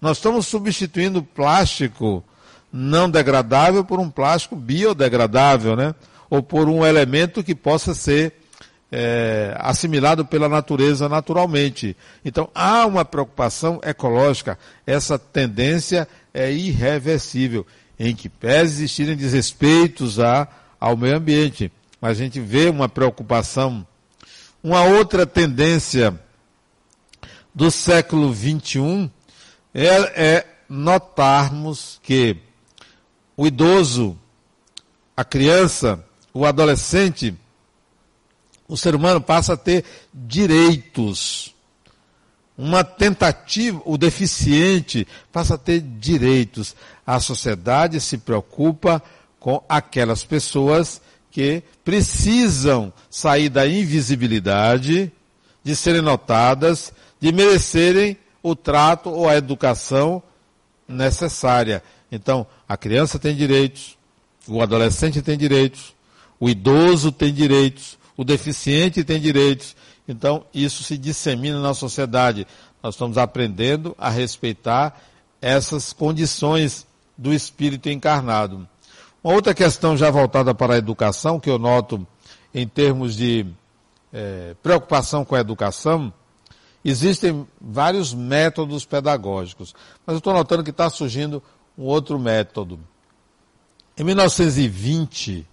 Nós 0.00 0.16
estamos 0.16 0.46
substituindo 0.46 1.22
plástico 1.22 2.24
não 2.72 3.10
degradável 3.10 3.84
por 3.84 3.98
um 3.98 4.08
plástico 4.08 4.54
biodegradável, 4.54 5.76
né? 5.76 5.94
Ou 6.28 6.42
por 6.42 6.68
um 6.68 6.86
elemento 6.86 7.42
que 7.42 7.54
possa 7.54 7.92
ser 7.94 8.32
é, 8.92 9.54
assimilado 9.58 10.24
pela 10.24 10.48
natureza 10.48 11.08
naturalmente. 11.08 11.96
Então 12.24 12.48
há 12.54 12.86
uma 12.86 13.04
preocupação 13.04 13.80
ecológica. 13.82 14.58
Essa 14.86 15.18
tendência 15.18 16.08
é 16.32 16.50
irreversível, 16.52 17.66
em 17.98 18.14
que 18.14 18.28
pese 18.28 18.84
existirem 18.84 19.16
desrespeitos 19.16 20.18
a, 20.18 20.48
ao 20.78 20.96
meio 20.96 21.16
ambiente. 21.16 21.70
Mas 22.00 22.12
a 22.12 22.22
gente 22.22 22.40
vê 22.40 22.68
uma 22.68 22.88
preocupação. 22.88 23.86
Uma 24.62 24.84
outra 24.84 25.26
tendência 25.26 26.18
do 27.54 27.70
século 27.70 28.34
XXI 28.34 29.10
é, 29.74 29.86
é 30.36 30.46
notarmos 30.68 32.00
que 32.02 32.36
o 33.36 33.46
idoso, 33.46 34.18
a 35.16 35.24
criança, 35.24 36.04
o 36.32 36.44
adolescente, 36.44 37.34
o 38.68 38.76
ser 38.76 38.94
humano 38.94 39.20
passa 39.20 39.54
a 39.54 39.56
ter 39.56 39.84
direitos. 40.14 41.54
Uma 42.56 42.84
tentativa, 42.84 43.80
o 43.84 43.96
deficiente 43.96 45.06
passa 45.32 45.54
a 45.54 45.58
ter 45.58 45.80
direitos. 45.80 46.76
A 47.06 47.18
sociedade 47.18 48.00
se 48.00 48.18
preocupa 48.18 49.02
com 49.40 49.64
aquelas 49.68 50.22
pessoas 50.22 51.00
que 51.30 51.62
precisam 51.84 52.92
sair 53.08 53.48
da 53.48 53.66
invisibilidade, 53.66 55.10
de 55.64 55.74
serem 55.74 56.02
notadas, 56.02 56.92
de 57.20 57.30
merecerem 57.32 58.16
o 58.42 58.56
trato 58.56 59.10
ou 59.10 59.28
a 59.28 59.36
educação 59.36 60.22
necessária. 60.88 61.82
Então, 62.10 62.46
a 62.68 62.76
criança 62.76 63.18
tem 63.18 63.36
direitos, 63.36 63.96
o 64.48 64.62
adolescente 64.62 65.22
tem 65.22 65.36
direitos, 65.36 65.94
o 66.38 66.48
idoso 66.48 67.12
tem 67.12 67.32
direitos, 67.32 67.98
o 68.16 68.24
deficiente 68.24 69.04
tem 69.04 69.20
direitos. 69.20 69.76
Então, 70.08 70.44
isso 70.52 70.82
se 70.82 70.98
dissemina 70.98 71.60
na 71.60 71.74
sociedade. 71.74 72.46
Nós 72.82 72.94
estamos 72.94 73.18
aprendendo 73.18 73.94
a 73.98 74.08
respeitar 74.08 74.98
essas 75.40 75.92
condições 75.92 76.86
do 77.16 77.32
espírito 77.32 77.88
encarnado. 77.88 78.66
Uma 79.22 79.34
outra 79.34 79.54
questão 79.54 79.96
já 79.96 80.10
voltada 80.10 80.54
para 80.54 80.74
a 80.74 80.78
educação, 80.78 81.38
que 81.38 81.50
eu 81.50 81.58
noto 81.58 82.06
em 82.54 82.66
termos 82.66 83.14
de 83.14 83.46
é, 84.12 84.56
preocupação 84.62 85.24
com 85.24 85.34
a 85.34 85.40
educação, 85.40 86.12
existem 86.84 87.46
vários 87.60 88.14
métodos 88.14 88.84
pedagógicos, 88.84 89.74
mas 90.06 90.14
eu 90.14 90.18
estou 90.18 90.32
notando 90.32 90.64
que 90.64 90.70
está 90.70 90.88
surgindo 90.88 91.42
um 91.76 91.84
outro 91.84 92.18
método. 92.18 92.80
Em 93.96 94.04
1920, 94.04 95.46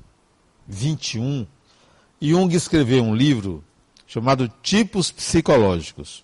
21, 0.67 1.45
Jung 2.21 2.55
escreveu 2.55 3.03
um 3.03 3.15
livro 3.15 3.63
chamado 4.05 4.51
Tipos 4.61 5.11
Psicológicos. 5.11 6.23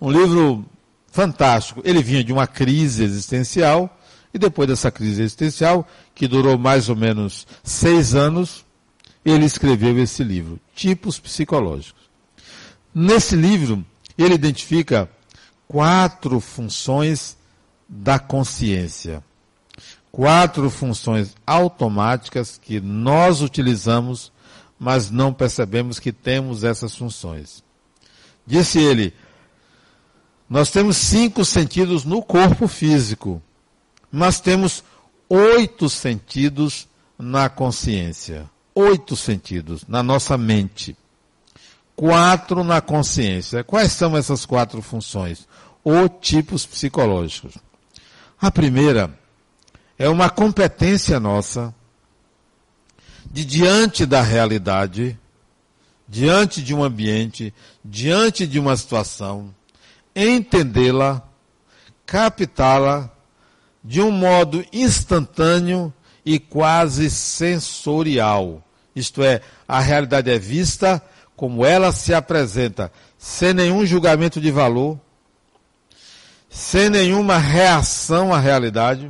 Um 0.00 0.10
livro 0.10 0.64
fantástico. 1.10 1.82
Ele 1.84 2.02
vinha 2.02 2.24
de 2.24 2.32
uma 2.32 2.46
crise 2.46 3.04
existencial 3.04 3.98
e 4.32 4.38
depois 4.38 4.68
dessa 4.68 4.90
crise 4.90 5.22
existencial, 5.22 5.86
que 6.14 6.28
durou 6.28 6.58
mais 6.58 6.88
ou 6.88 6.96
menos 6.96 7.46
seis 7.62 8.14
anos, 8.14 8.64
ele 9.24 9.44
escreveu 9.44 9.98
esse 9.98 10.22
livro, 10.22 10.60
Tipos 10.74 11.18
Psicológicos. 11.18 12.07
Nesse 12.94 13.36
livro, 13.36 13.84
ele 14.16 14.34
identifica 14.34 15.08
quatro 15.66 16.40
funções 16.40 17.36
da 17.88 18.18
consciência. 18.18 19.22
Quatro 20.10 20.70
funções 20.70 21.34
automáticas 21.46 22.58
que 22.58 22.80
nós 22.80 23.42
utilizamos, 23.42 24.32
mas 24.78 25.10
não 25.10 25.32
percebemos 25.32 25.98
que 25.98 26.12
temos 26.12 26.64
essas 26.64 26.94
funções. 26.94 27.62
Disse 28.46 28.78
ele, 28.78 29.12
nós 30.48 30.70
temos 30.70 30.96
cinco 30.96 31.44
sentidos 31.44 32.04
no 32.04 32.22
corpo 32.22 32.66
físico 32.66 33.42
mas 34.10 34.40
temos 34.40 34.82
oito 35.28 35.88
sentidos 35.88 36.88
na 37.18 37.48
consciência. 37.48 38.48
Oito 38.74 39.16
sentidos 39.16 39.84
na 39.86 40.02
nossa 40.02 40.38
mente. 40.38 40.96
Quatro 41.98 42.62
na 42.62 42.80
consciência. 42.80 43.64
Quais 43.64 43.90
são 43.90 44.16
essas 44.16 44.46
quatro 44.46 44.80
funções? 44.80 45.48
Ou 45.82 46.08
tipos 46.08 46.64
psicológicos. 46.64 47.58
A 48.40 48.52
primeira 48.52 49.18
é 49.98 50.08
uma 50.08 50.30
competência 50.30 51.18
nossa 51.18 51.74
de 53.28 53.44
diante 53.44 54.06
da 54.06 54.22
realidade, 54.22 55.18
diante 56.08 56.62
de 56.62 56.72
um 56.72 56.84
ambiente, 56.84 57.52
diante 57.84 58.46
de 58.46 58.60
uma 58.60 58.76
situação, 58.76 59.52
entendê-la, 60.14 61.20
captá-la 62.06 63.10
de 63.82 64.00
um 64.00 64.12
modo 64.12 64.64
instantâneo 64.72 65.92
e 66.24 66.38
quase 66.38 67.10
sensorial. 67.10 68.62
Isto 68.94 69.20
é, 69.20 69.40
a 69.66 69.80
realidade 69.80 70.30
é 70.30 70.38
vista 70.38 71.02
como 71.38 71.64
ela 71.64 71.92
se 71.92 72.12
apresenta, 72.12 72.90
sem 73.16 73.54
nenhum 73.54 73.86
julgamento 73.86 74.40
de 74.40 74.50
valor, 74.50 74.98
sem 76.50 76.90
nenhuma 76.90 77.38
reação 77.38 78.34
à 78.34 78.40
realidade, 78.40 79.08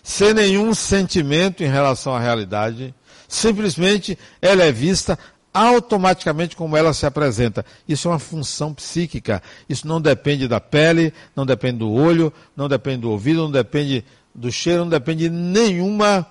sem 0.00 0.32
nenhum 0.32 0.72
sentimento 0.72 1.64
em 1.64 1.66
relação 1.66 2.14
à 2.14 2.20
realidade, 2.20 2.94
simplesmente 3.26 4.16
ela 4.40 4.62
é 4.62 4.70
vista 4.70 5.18
automaticamente 5.52 6.54
como 6.54 6.76
ela 6.76 6.94
se 6.94 7.04
apresenta. 7.04 7.66
Isso 7.88 8.06
é 8.06 8.12
uma 8.12 8.20
função 8.20 8.72
psíquica. 8.72 9.42
Isso 9.68 9.88
não 9.88 10.00
depende 10.00 10.46
da 10.46 10.60
pele, 10.60 11.12
não 11.34 11.44
depende 11.44 11.78
do 11.78 11.92
olho, 11.92 12.32
não 12.56 12.68
depende 12.68 12.98
do 12.98 13.10
ouvido, 13.10 13.42
não 13.42 13.50
depende 13.50 14.04
do 14.32 14.52
cheiro, 14.52 14.82
não 14.82 14.88
depende 14.88 15.28
de 15.28 15.30
nenhuma 15.30 16.24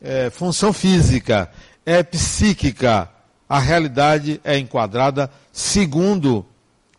é, 0.00 0.30
função 0.30 0.72
física. 0.72 1.50
É 1.84 2.04
psíquica. 2.04 3.11
A 3.52 3.58
realidade 3.58 4.40
é 4.44 4.56
enquadrada 4.56 5.30
segundo 5.52 6.42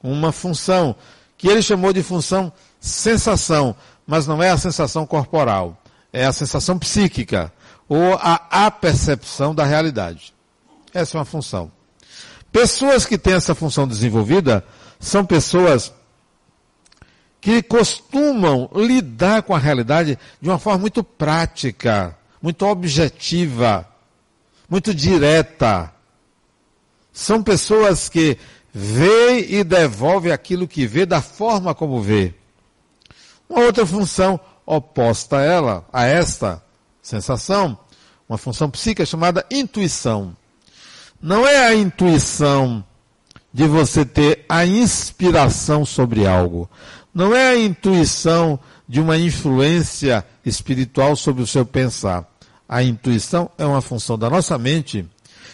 uma 0.03 0.31
função 0.31 0.95
que 1.35 1.47
ele 1.47 1.63
chamou 1.63 1.91
de 1.91 2.03
função 2.03 2.53
sensação, 2.79 3.75
mas 4.05 4.27
não 4.27 4.43
é 4.43 4.51
a 4.51 4.57
sensação 4.59 5.03
corporal, 5.03 5.75
é 6.13 6.25
a 6.25 6.31
sensação 6.31 6.77
psíquica 6.77 7.51
ou 7.89 8.13
a 8.21 8.67
apercepção 8.67 9.55
da 9.55 9.65
realidade. 9.65 10.31
Essa 10.93 11.17
é 11.17 11.19
uma 11.19 11.25
função. 11.25 11.71
Pessoas 12.51 13.03
que 13.03 13.17
têm 13.17 13.33
essa 13.33 13.55
função 13.55 13.87
desenvolvida 13.87 14.63
são 14.99 15.25
pessoas 15.25 15.91
que 17.41 17.63
costumam 17.63 18.69
lidar 18.75 19.41
com 19.41 19.55
a 19.55 19.59
realidade 19.59 20.19
de 20.39 20.49
uma 20.49 20.59
forma 20.59 20.81
muito 20.81 21.03
prática, 21.03 22.15
muito 22.39 22.63
objetiva, 22.63 23.87
muito 24.69 24.93
direta. 24.93 25.91
São 27.13 27.41
pessoas 27.41 28.09
que 28.09 28.37
vê 28.73 29.45
e 29.47 29.63
devolve 29.63 30.31
aquilo 30.31 30.67
que 30.67 30.85
vê 30.85 31.05
da 31.05 31.21
forma 31.21 31.73
como 31.73 32.01
vê. 32.01 32.33
Uma 33.47 33.61
outra 33.61 33.85
função 33.85 34.39
oposta 34.65 35.37
a 35.37 35.43
ela, 35.43 35.85
a 35.93 36.05
esta 36.05 36.61
sensação, 37.01 37.77
uma 38.27 38.37
função 38.37 38.69
psíquica 38.69 39.05
chamada 39.05 39.45
intuição 39.51 40.35
não 41.23 41.47
é 41.47 41.67
a 41.67 41.73
intuição 41.73 42.83
de 43.53 43.65
você 43.65 44.03
ter 44.03 44.43
a 44.49 44.65
inspiração 44.65 45.85
sobre 45.85 46.27
algo. 46.27 46.69
Não 47.13 47.33
é 47.33 47.51
a 47.51 47.57
intuição 47.57 48.59
de 48.89 48.99
uma 48.99 49.17
influência 49.17 50.25
espiritual 50.45 51.15
sobre 51.15 51.41
o 51.41 51.47
seu 51.47 51.65
pensar. 51.65 52.29
A 52.67 52.83
intuição 52.83 53.49
é 53.57 53.65
uma 53.65 53.81
função 53.81 54.17
da 54.17 54.29
nossa 54.29 54.57
mente 54.57 55.09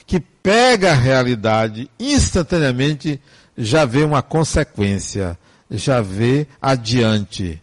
que 0.10 0.20
pega 0.20 0.90
a 0.92 0.96
realidade 0.96 1.90
instantaneamente, 2.00 3.22
já 3.56 3.86
vê 3.86 4.04
uma 4.04 4.24
consequência, 4.24 5.38
já 5.70 6.02
vê 6.02 6.48
adiante, 6.60 7.62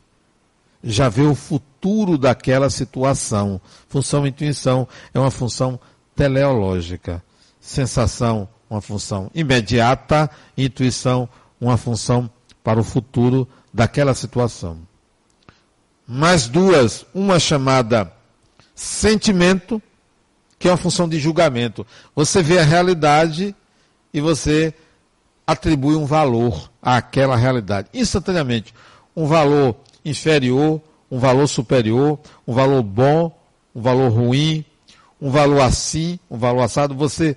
já 0.83 1.09
vê 1.09 1.23
o 1.23 1.35
futuro 1.35 2.17
daquela 2.17 2.71
situação. 2.71 3.61
Função 3.89 4.25
intuição 4.25 4.87
é 5.13 5.19
uma 5.19 5.31
função 5.31 5.79
teleológica 6.15 7.21
sensação, 7.67 8.49
uma 8.71 8.81
função 8.81 9.29
imediata, 9.35 10.31
intuição, 10.57 11.29
uma 11.61 11.77
função 11.77 12.31
para 12.63 12.79
o 12.79 12.85
futuro 12.85 13.49
daquela 13.75 14.15
situação. 14.15 14.79
Mais 16.07 16.47
duas, 16.47 17.05
uma 17.13 17.41
chamada 17.41 18.13
sentimento, 18.73 19.83
que 20.67 20.69
é 20.69 20.73
uma 20.73 20.77
função 20.77 21.09
de 21.09 21.21
julgamento. 21.21 21.87
Você 22.13 22.43
vê 22.43 22.59
a 22.59 22.65
realidade 22.65 23.55
e 24.13 24.21
você 24.21 24.75
atribui 25.47 25.95
um 25.95 26.05
valor 26.05 26.73
àquela 26.83 27.37
realidade, 27.37 27.87
instantaneamente. 27.95 28.75
Um 29.15 29.27
valor 29.27 29.77
inferior, 30.05 30.83
um 31.09 31.21
valor 31.21 31.47
superior, 31.47 32.19
um 32.45 32.53
valor 32.53 32.83
bom, 32.83 33.33
um 33.73 33.81
valor 33.81 34.09
ruim, 34.09 34.65
um 35.23 35.31
valor 35.31 35.61
assim, 35.61 36.19
um 36.29 36.37
valor 36.37 36.63
assado. 36.63 36.97
Você 36.97 37.37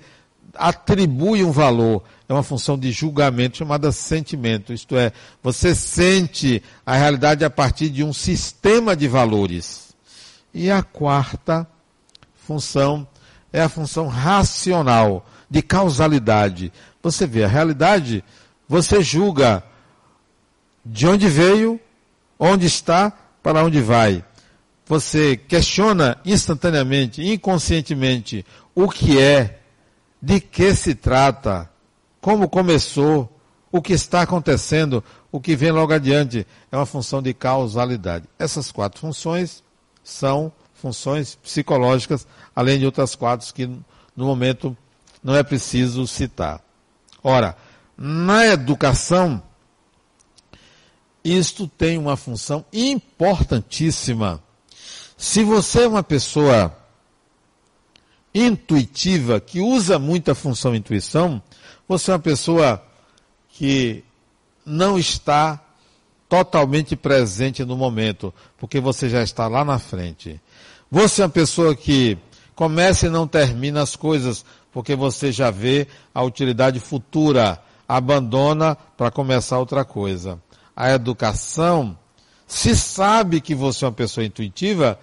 atribui 0.52 1.44
um 1.44 1.52
valor. 1.52 2.02
É 2.28 2.32
uma 2.32 2.42
função 2.42 2.76
de 2.76 2.90
julgamento 2.90 3.58
chamada 3.58 3.92
sentimento. 3.92 4.72
Isto 4.72 4.96
é, 4.96 5.12
você 5.40 5.72
sente 5.72 6.60
a 6.84 6.96
realidade 6.96 7.44
a 7.44 7.50
partir 7.50 7.90
de 7.90 8.02
um 8.02 8.12
sistema 8.12 8.96
de 8.96 9.06
valores. 9.06 9.94
E 10.52 10.68
a 10.68 10.82
quarta 10.82 11.64
função 12.34 13.06
é 13.52 13.60
a 13.62 13.68
função 13.68 14.06
racional, 14.06 15.26
de 15.48 15.62
causalidade. 15.62 16.72
Você 17.02 17.26
vê 17.26 17.44
a 17.44 17.48
realidade, 17.48 18.22
você 18.68 19.02
julga 19.02 19.64
de 20.84 21.06
onde 21.06 21.28
veio, 21.28 21.80
onde 22.38 22.66
está, 22.66 23.12
para 23.42 23.64
onde 23.64 23.80
vai. 23.80 24.24
Você 24.86 25.36
questiona 25.36 26.18
instantaneamente, 26.24 27.22
inconscientemente, 27.22 28.44
o 28.74 28.88
que 28.88 29.18
é, 29.20 29.60
de 30.22 30.40
que 30.40 30.74
se 30.74 30.94
trata, 30.94 31.68
como 32.20 32.48
começou, 32.48 33.28
o 33.72 33.80
que 33.80 33.92
está 33.92 34.22
acontecendo, 34.22 35.02
o 35.30 35.40
que 35.40 35.54
vem 35.54 35.70
logo 35.70 35.92
adiante. 35.92 36.46
É 36.70 36.76
uma 36.76 36.86
função 36.86 37.22
de 37.22 37.32
causalidade. 37.32 38.26
Essas 38.38 38.70
quatro 38.70 39.00
funções 39.00 39.62
são 40.02 40.52
funções 40.74 41.34
psicológicas, 41.36 42.26
além 42.54 42.78
de 42.78 42.86
outras 42.86 43.14
quatro 43.14 43.52
que 43.54 43.66
no 43.66 44.26
momento 44.26 44.76
não 45.22 45.34
é 45.34 45.42
preciso 45.42 46.06
citar. 46.06 46.62
Ora, 47.22 47.56
na 47.96 48.46
educação, 48.46 49.42
isto 51.24 51.68
tem 51.68 51.98
uma 51.98 52.16
função 52.16 52.64
importantíssima. 52.72 54.42
Se 55.16 55.44
você 55.44 55.82
é 55.82 55.88
uma 55.88 56.02
pessoa 56.02 56.74
intuitiva, 58.34 59.40
que 59.40 59.60
usa 59.60 59.98
muito 59.98 60.30
a 60.30 60.34
função 60.34 60.74
intuição, 60.74 61.42
você 61.86 62.10
é 62.10 62.14
uma 62.14 62.20
pessoa 62.20 62.82
que 63.50 64.02
não 64.64 64.98
está 64.98 65.60
totalmente 66.28 66.94
presente 66.94 67.64
no 67.64 67.76
momento, 67.76 68.32
porque 68.56 68.80
você 68.80 69.08
já 69.08 69.22
está 69.22 69.48
lá 69.48 69.64
na 69.64 69.78
frente. 69.78 70.40
Você 70.90 71.22
é 71.22 71.24
uma 71.24 71.30
pessoa 71.30 71.74
que 71.74 72.16
começa 72.60 73.06
e 73.06 73.08
não 73.08 73.26
termina 73.26 73.80
as 73.80 73.96
coisas, 73.96 74.44
porque 74.70 74.94
você 74.94 75.32
já 75.32 75.50
vê 75.50 75.86
a 76.14 76.22
utilidade 76.22 76.78
futura, 76.78 77.58
abandona 77.88 78.76
para 78.98 79.10
começar 79.10 79.58
outra 79.58 79.82
coisa. 79.82 80.38
A 80.76 80.90
educação, 80.90 81.96
se 82.46 82.76
sabe 82.76 83.40
que 83.40 83.54
você 83.54 83.82
é 83.82 83.88
uma 83.88 83.94
pessoa 83.94 84.26
intuitiva, 84.26 85.00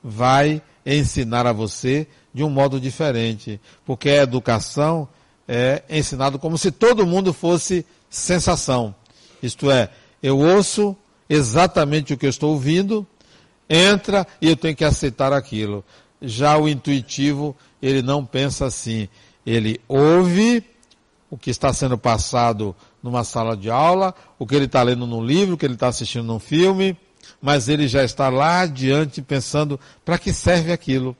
vai 0.00 0.62
ensinar 0.86 1.48
a 1.48 1.52
você 1.52 2.06
de 2.32 2.44
um 2.44 2.48
modo 2.48 2.78
diferente, 2.78 3.60
porque 3.84 4.08
a 4.10 4.22
educação 4.22 5.08
é 5.48 5.82
ensinado 5.90 6.38
como 6.38 6.56
se 6.56 6.70
todo 6.70 7.04
mundo 7.04 7.32
fosse 7.32 7.84
sensação. 8.08 8.94
Isto 9.42 9.68
é, 9.68 9.88
eu 10.22 10.38
ouço 10.38 10.96
exatamente 11.28 12.14
o 12.14 12.16
que 12.16 12.26
eu 12.26 12.30
estou 12.30 12.52
ouvindo, 12.52 13.04
entra 13.68 14.24
e 14.40 14.48
eu 14.48 14.56
tenho 14.56 14.76
que 14.76 14.84
aceitar 14.84 15.32
aquilo. 15.32 15.84
Já 16.20 16.58
o 16.58 16.68
intuitivo, 16.68 17.56
ele 17.80 18.02
não 18.02 18.24
pensa 18.24 18.66
assim. 18.66 19.08
Ele 19.44 19.80
ouve 19.88 20.64
o 21.30 21.38
que 21.38 21.50
está 21.50 21.72
sendo 21.72 21.96
passado 21.96 22.74
numa 23.02 23.24
sala 23.24 23.56
de 23.56 23.70
aula, 23.70 24.14
o 24.38 24.46
que 24.46 24.54
ele 24.54 24.66
está 24.66 24.82
lendo 24.82 25.06
num 25.06 25.24
livro, 25.24 25.54
o 25.54 25.58
que 25.58 25.64
ele 25.64 25.74
está 25.74 25.88
assistindo 25.88 26.24
num 26.24 26.38
filme, 26.38 26.96
mas 27.40 27.68
ele 27.68 27.88
já 27.88 28.04
está 28.04 28.28
lá 28.28 28.60
adiante 28.60 29.22
pensando 29.22 29.80
para 30.04 30.18
que 30.18 30.32
serve 30.32 30.72
aquilo. 30.72 31.16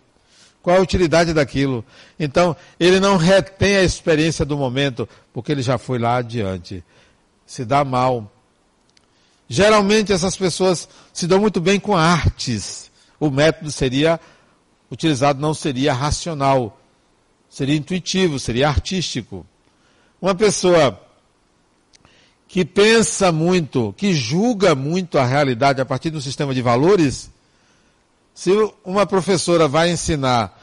Qual 0.63 0.77
a 0.77 0.81
utilidade 0.81 1.33
daquilo? 1.33 1.83
Então, 2.19 2.55
ele 2.79 3.01
não 3.01 3.17
retém 3.17 3.77
a 3.77 3.83
experiência 3.83 4.45
do 4.45 4.59
momento, 4.59 5.09
porque 5.33 5.53
ele 5.53 5.63
já 5.63 5.79
foi 5.79 5.99
lá 5.99 6.17
adiante. 6.17 6.85
Se 7.47 7.65
dá 7.65 7.83
mal 7.83 8.31
Geralmente 9.53 10.13
essas 10.13 10.37
pessoas 10.37 10.89
se 11.13 11.27
dão 11.27 11.41
muito 11.41 11.61
bem 11.61 11.81
com 11.81 11.97
artes. 11.97 12.89
O 13.19 13.31
método 13.31 13.73
seria 13.73 14.21
utilizado 14.91 15.41
não 15.41 15.55
seria 15.55 15.93
racional, 15.93 16.81
seria 17.49 17.77
intuitivo, 17.77 18.39
seria 18.39 18.69
artístico. 18.69 19.47
Uma 20.21 20.35
pessoa 20.35 21.01
que 22.49 22.65
pensa 22.65 23.31
muito, 23.31 23.95
que 23.97 24.13
julga 24.13 24.75
muito 24.75 25.19
a 25.19 25.25
realidade 25.25 25.81
a 25.81 25.87
partir 25.87 26.11
do 26.11 26.21
sistema 26.21 26.53
de 26.53 26.61
valores, 26.61 27.31
se 28.35 28.51
uma 28.85 29.07
professora 29.07 29.69
vai 29.69 29.91
ensinar 29.91 30.61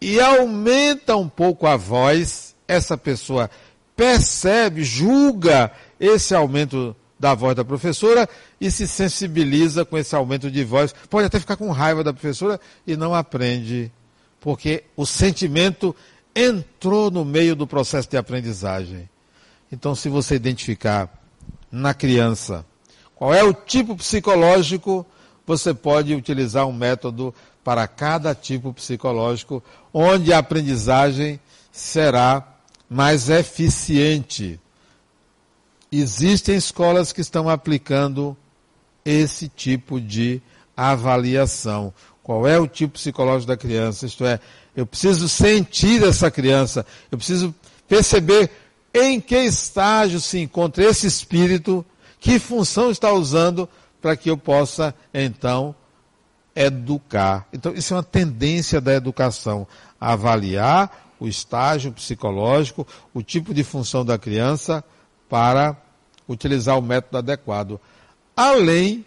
e 0.00 0.20
aumenta 0.20 1.16
um 1.16 1.28
pouco 1.28 1.66
a 1.66 1.76
voz, 1.76 2.54
essa 2.68 2.98
pessoa 2.98 3.50
percebe, 3.96 4.84
julga 4.84 5.72
esse 5.98 6.34
aumento 6.34 6.94
da 7.18 7.34
voz 7.34 7.56
da 7.56 7.64
professora 7.64 8.28
e 8.60 8.70
se 8.70 8.86
sensibiliza 8.86 9.84
com 9.84 9.96
esse 9.96 10.14
aumento 10.14 10.50
de 10.50 10.64
voz. 10.64 10.94
Pode 11.08 11.26
até 11.26 11.40
ficar 11.40 11.56
com 11.56 11.70
raiva 11.70 12.04
da 12.04 12.12
professora 12.12 12.60
e 12.86 12.96
não 12.96 13.14
aprende, 13.14 13.90
porque 14.40 14.84
o 14.96 15.06
sentimento 15.06 15.94
entrou 16.34 17.10
no 17.10 17.24
meio 17.24 17.56
do 17.56 17.66
processo 17.66 18.08
de 18.08 18.16
aprendizagem. 18.16 19.08
Então, 19.72 19.94
se 19.94 20.08
você 20.08 20.34
identificar 20.34 21.10
na 21.72 21.94
criança 21.94 22.64
qual 23.14 23.32
é 23.32 23.42
o 23.42 23.54
tipo 23.54 23.96
psicológico, 23.96 25.06
você 25.46 25.72
pode 25.72 26.14
utilizar 26.14 26.66
um 26.66 26.72
método 26.72 27.34
para 27.64 27.88
cada 27.88 28.34
tipo 28.34 28.72
psicológico, 28.72 29.62
onde 29.92 30.32
a 30.32 30.38
aprendizagem 30.38 31.40
será 31.72 32.46
mais 32.88 33.28
eficiente. 33.28 34.60
Existem 36.00 36.56
escolas 36.56 37.12
que 37.12 37.20
estão 37.20 37.48
aplicando 37.48 38.36
esse 39.04 39.48
tipo 39.48 40.00
de 40.00 40.42
avaliação. 40.76 41.92
Qual 42.22 42.46
é 42.46 42.58
o 42.58 42.66
tipo 42.66 42.94
psicológico 42.94 43.48
da 43.48 43.56
criança? 43.56 44.04
Isto 44.04 44.24
é, 44.24 44.40
eu 44.74 44.84
preciso 44.84 45.28
sentir 45.28 46.02
essa 46.02 46.30
criança, 46.30 46.84
eu 47.10 47.16
preciso 47.16 47.54
perceber 47.86 48.50
em 48.92 49.20
que 49.20 49.36
estágio 49.36 50.20
se 50.20 50.38
encontra 50.40 50.84
esse 50.84 51.06
espírito, 51.06 51.84
que 52.18 52.38
função 52.38 52.90
está 52.90 53.12
usando 53.12 53.68
para 54.00 54.16
que 54.16 54.28
eu 54.28 54.36
possa, 54.36 54.94
então, 55.14 55.74
educar. 56.54 57.46
Então, 57.52 57.72
isso 57.74 57.94
é 57.94 57.96
uma 57.96 58.02
tendência 58.02 58.80
da 58.80 58.94
educação, 58.94 59.66
avaliar 60.00 61.14
o 61.20 61.28
estágio 61.28 61.92
psicológico, 61.92 62.86
o 63.14 63.22
tipo 63.22 63.54
de 63.54 63.62
função 63.62 64.04
da 64.04 64.18
criança 64.18 64.84
para 65.28 65.76
utilizar 66.28 66.78
o 66.78 66.82
método 66.82 67.18
adequado. 67.18 67.80
Além 68.36 69.04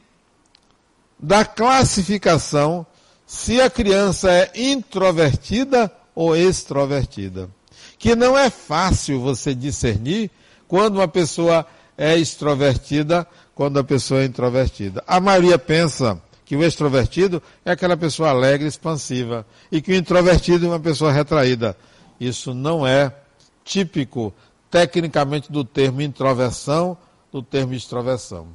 da 1.20 1.43
classificação 1.43 2.86
se 3.26 3.61
a 3.61 3.70
criança 3.70 4.32
é 4.32 4.51
introvertida 4.55 5.91
ou 6.15 6.36
extrovertida. 6.36 7.49
Que 7.97 8.15
não 8.15 8.38
é 8.38 8.49
fácil 8.49 9.20
você 9.20 9.53
discernir 9.53 10.32
quando 10.67 10.95
uma 10.95 11.07
pessoa 11.07 11.65
é 11.97 12.17
extrovertida, 12.17 13.28
quando 13.53 13.78
a 13.78 13.84
pessoa 13.84 14.22
é 14.22 14.26
introvertida. 14.26 15.03
A 15.05 15.20
maioria 15.20 15.59
pensa 15.59 16.20
que 16.45 16.55
o 16.55 16.63
extrovertido 16.63 17.43
é 17.63 17.72
aquela 17.72 17.95
pessoa 17.95 18.30
alegre, 18.30 18.67
expansiva, 18.67 19.45
e 19.72 19.82
que 19.82 19.91
o 19.91 19.95
introvertido 19.95 20.65
é 20.65 20.70
uma 20.70 20.80
pessoa 20.80 21.11
retraída. 21.11 21.78
Isso 22.20 22.53
não 22.53 22.88
é 22.88 23.13
típico 23.63 24.34
tecnicamente 24.72 25.51
do 25.51 25.63
termo 25.63 26.01
introversão, 26.01 26.97
do 27.32 27.41
termo 27.41 27.73
extroversão. 27.73 28.47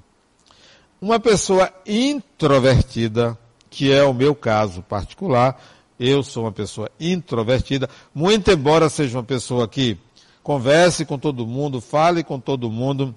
Uma 1.00 1.20
pessoa 1.20 1.72
introvertida, 1.86 3.38
que 3.70 3.92
é 3.92 4.02
o 4.02 4.14
meu 4.14 4.34
caso 4.34 4.82
particular, 4.82 5.60
eu 5.98 6.22
sou 6.22 6.44
uma 6.44 6.52
pessoa 6.52 6.90
introvertida, 6.98 7.88
muito 8.14 8.50
embora 8.50 8.88
seja 8.88 9.18
uma 9.18 9.24
pessoa 9.24 9.68
que 9.68 9.98
converse 10.42 11.04
com 11.04 11.18
todo 11.18 11.46
mundo, 11.46 11.80
fale 11.80 12.24
com 12.24 12.38
todo 12.38 12.70
mundo. 12.70 13.14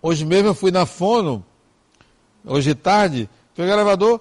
Hoje 0.00 0.24
mesmo 0.24 0.48
eu 0.48 0.54
fui 0.54 0.70
na 0.70 0.86
Fono, 0.86 1.44
hoje 2.44 2.74
tarde, 2.74 3.28
peguei 3.54 3.72
o 3.72 3.74
elevador, 3.74 4.20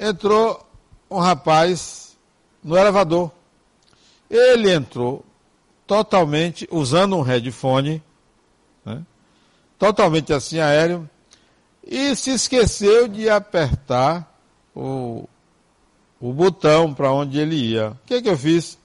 entrou 0.00 0.66
um 1.10 1.18
rapaz 1.18 2.16
no 2.62 2.76
elevador. 2.76 3.30
Ele 4.30 4.72
entrou 4.72 5.24
totalmente 5.86 6.66
usando 6.70 7.16
um 7.16 7.22
headphone? 7.22 8.02
Totalmente 9.82 10.32
assim 10.32 10.60
aéreo, 10.60 11.10
e 11.84 12.14
se 12.14 12.30
esqueceu 12.30 13.08
de 13.08 13.28
apertar 13.28 14.32
o, 14.72 15.28
o 16.20 16.32
botão 16.32 16.94
para 16.94 17.10
onde 17.10 17.36
ele 17.36 17.56
ia. 17.56 17.90
O 17.90 17.98
que, 18.06 18.22
que 18.22 18.28
eu 18.28 18.38
fiz? 18.38 18.78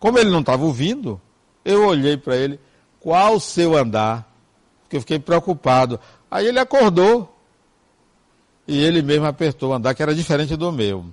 Como 0.00 0.18
ele 0.18 0.30
não 0.30 0.40
estava 0.40 0.64
ouvindo, 0.64 1.20
Eu 1.62 1.86
olhei 1.86 2.16
para 2.16 2.34
ele, 2.34 2.58
qual 2.98 3.34
o 3.34 3.40
seu 3.40 3.76
andar? 3.76 4.26
Porque 4.80 4.96
eu 4.96 5.00
fiquei 5.02 5.18
preocupado. 5.18 6.00
Aí 6.30 6.46
ele 6.46 6.58
acordou 6.58 7.38
e 8.66 8.82
ele 8.82 9.02
mesmo 9.02 9.26
apertou 9.26 9.72
o 9.72 9.74
andar, 9.74 9.94
que 9.94 10.02
era 10.02 10.14
diferente 10.14 10.56
do 10.56 10.72
meu. 10.72 11.04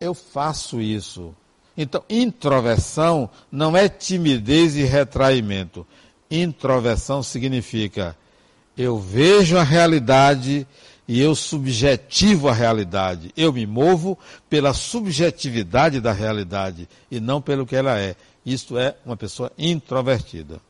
Eu 0.00 0.14
faço 0.14 0.80
isso. 0.80 1.34
Então, 1.76 2.02
introversão 2.08 3.28
não 3.52 3.76
é 3.76 3.86
timidez 3.86 4.76
e 4.76 4.84
retraimento. 4.84 5.86
Introversão 6.30 7.22
significa 7.22 8.16
eu 8.76 8.96
vejo 8.96 9.58
a 9.58 9.64
realidade 9.64 10.64
e 11.08 11.20
eu 11.20 11.34
subjetivo 11.34 12.48
a 12.48 12.52
realidade. 12.52 13.32
Eu 13.36 13.52
me 13.52 13.66
movo 13.66 14.16
pela 14.48 14.72
subjetividade 14.72 16.00
da 16.00 16.12
realidade 16.12 16.88
e 17.10 17.18
não 17.18 17.40
pelo 17.42 17.66
que 17.66 17.74
ela 17.74 17.98
é. 17.98 18.14
Isto 18.46 18.78
é 18.78 18.94
uma 19.04 19.16
pessoa 19.16 19.50
introvertida. 19.58 20.60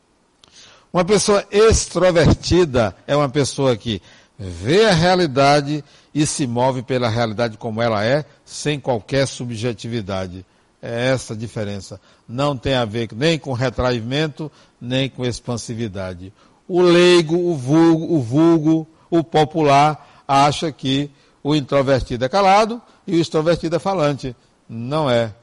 Uma 0.91 1.05
pessoa 1.05 1.45
extrovertida 1.51 2.95
é 3.05 3.15
uma 3.15 3.29
pessoa 3.29 3.77
que 3.77 4.01
vê 4.39 4.85
a 4.85 4.93
realidade 4.93 5.83
e 6.15 6.25
se 6.25 6.47
move 6.47 6.81
pela 6.81 7.09
realidade 7.09 7.57
como 7.57 7.79
ela 7.79 8.03
é, 8.03 8.25
sem 8.43 8.79
qualquer 8.79 9.27
subjetividade. 9.27 10.43
É 10.81 11.07
essa 11.09 11.33
a 11.33 11.37
diferença. 11.37 11.99
Não 12.27 12.55
tem 12.55 12.75
a 12.75 12.85
ver 12.85 13.09
nem 13.15 13.37
com 13.37 13.53
retraimento, 13.53 14.51
nem 14.79 15.09
com 15.09 15.25
expansividade. 15.25 16.33
O 16.67 16.81
leigo, 16.81 17.35
o 17.35 17.55
vulgo, 17.55 18.13
o 18.15 18.21
vulgo, 18.21 18.87
o 19.09 19.23
popular, 19.23 20.23
acha 20.27 20.71
que 20.71 21.11
o 21.43 21.55
introvertido 21.55 22.23
é 22.23 22.29
calado 22.29 22.81
e 23.05 23.15
o 23.15 23.19
extrovertido 23.19 23.75
é 23.75 23.79
falante. 23.79 24.35
Não 24.67 25.09
é. 25.09 25.33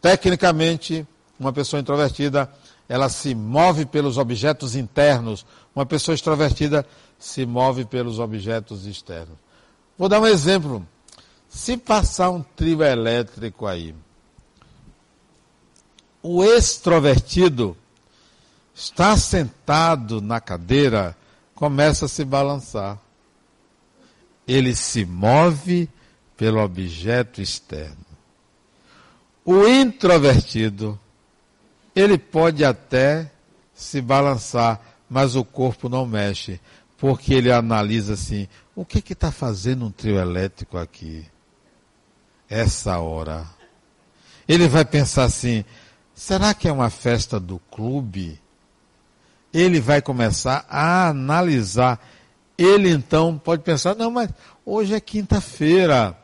Tecnicamente, 0.00 1.06
uma 1.38 1.52
pessoa 1.52 1.80
introvertida, 1.80 2.50
ela 2.88 3.08
se 3.08 3.34
move 3.34 3.86
pelos 3.86 4.18
objetos 4.18 4.74
internos. 4.74 5.46
Uma 5.74 5.86
pessoa 5.86 6.14
extrovertida 6.14 6.84
se 7.18 7.46
move 7.46 7.84
pelos 7.84 8.18
objetos 8.18 8.84
externos. 8.84 9.36
Vou 9.96 10.08
dar 10.08 10.20
um 10.20 10.26
exemplo. 10.26 10.86
Se 11.48 11.76
passar 11.76 12.30
um 12.30 12.42
trio 12.42 12.82
elétrico 12.82 13.66
aí, 13.66 13.94
o 16.22 16.44
extrovertido 16.44 17.76
está 18.74 19.16
sentado 19.16 20.20
na 20.20 20.40
cadeira, 20.40 21.16
começa 21.54 22.06
a 22.06 22.08
se 22.08 22.24
balançar. 22.24 22.98
Ele 24.46 24.74
se 24.74 25.04
move 25.04 25.88
pelo 26.36 26.60
objeto 26.60 27.40
externo. 27.40 27.96
O 29.44 29.66
introvertido, 29.66 30.98
ele 31.94 32.16
pode 32.16 32.64
até 32.64 33.30
se 33.74 34.00
balançar, 34.00 34.80
mas 35.10 35.34
o 35.34 35.44
corpo 35.44 35.88
não 35.88 36.06
mexe 36.06 36.60
porque 37.02 37.34
ele 37.34 37.50
analisa 37.50 38.14
assim: 38.14 38.46
o 38.76 38.84
que 38.84 39.12
está 39.12 39.32
fazendo 39.32 39.86
um 39.86 39.90
trio 39.90 40.20
elétrico 40.20 40.78
aqui? 40.78 41.26
Essa 42.48 43.00
hora. 43.00 43.44
Ele 44.46 44.68
vai 44.68 44.84
pensar 44.84 45.24
assim: 45.24 45.64
será 46.14 46.54
que 46.54 46.68
é 46.68 46.72
uma 46.72 46.90
festa 46.90 47.38
do 47.38 47.58
clube? 47.70 48.40
Ele 49.52 49.80
vai 49.80 50.00
começar 50.00 50.64
a 50.68 51.08
analisar. 51.08 52.00
Ele 52.56 52.90
então 52.90 53.38
pode 53.38 53.62
pensar: 53.62 53.94
não, 53.94 54.10
mas 54.10 54.30
hoje 54.64 54.94
é 54.94 55.00
quinta-feira. 55.00 56.16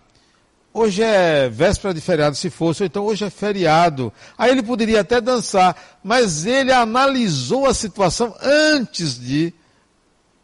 Hoje 0.72 1.02
é 1.02 1.48
véspera 1.48 1.92
de 1.92 2.00
feriado, 2.00 2.36
se 2.36 2.50
fosse, 2.50 2.82
ou 2.82 2.86
então 2.86 3.04
hoje 3.04 3.24
é 3.24 3.30
feriado. 3.30 4.12
Aí 4.36 4.50
ele 4.50 4.62
poderia 4.62 5.00
até 5.00 5.20
dançar, 5.20 5.98
mas 6.04 6.46
ele 6.46 6.72
analisou 6.72 7.66
a 7.66 7.74
situação 7.74 8.34
antes 8.40 9.18
de 9.18 9.52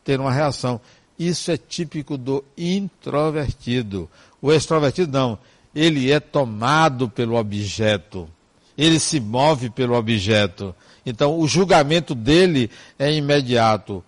ter 0.03 0.19
uma 0.19 0.33
reação. 0.33 0.81
Isso 1.19 1.51
é 1.51 1.57
típico 1.57 2.19
do 2.19 2.45
introvertido. 2.59 4.11
O 4.43 4.53
extrovertido 4.53 5.13
não. 5.13 5.39
Ele 5.75 6.11
é 6.11 6.19
tomado 6.19 7.09
pelo 7.09 7.37
objeto. 7.37 8.29
Ele 8.77 8.99
se 8.99 9.21
move 9.21 9.71
pelo 9.71 9.95
objeto. 9.95 10.75
Então, 11.07 11.39
o 11.39 11.47
julgamento 11.47 12.15
dele 12.15 12.71
é 12.99 13.13
imediato. 13.13 14.03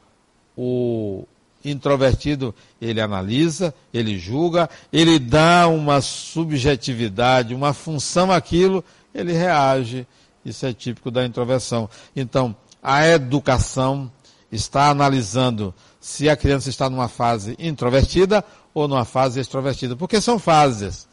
O 0.56 1.24
introvertido, 1.64 2.54
ele 2.80 3.00
analisa, 3.00 3.74
ele 3.92 4.18
julga, 4.18 4.70
ele 4.92 5.18
dá 5.18 5.66
uma 5.68 6.00
subjetividade, 6.00 7.54
uma 7.54 7.72
função 7.72 8.30
àquilo, 8.30 8.84
ele 9.14 9.32
reage. 9.32 10.06
Isso 10.44 10.64
é 10.64 10.72
típico 10.72 11.10
da 11.10 11.24
introversão. 11.26 11.90
Então, 12.14 12.54
a 12.82 13.06
educação 13.06 14.10
está 14.50 14.90
analisando 14.90 15.74
se 16.00 16.28
a 16.28 16.36
criança 16.36 16.70
está 16.70 16.88
numa 16.88 17.08
fase 17.08 17.56
introvertida 17.58 18.44
ou 18.72 18.86
numa 18.86 19.04
fase 19.04 19.40
extrovertida, 19.40 19.96
porque 19.96 20.20
são 20.20 20.38
fases. 20.38 21.08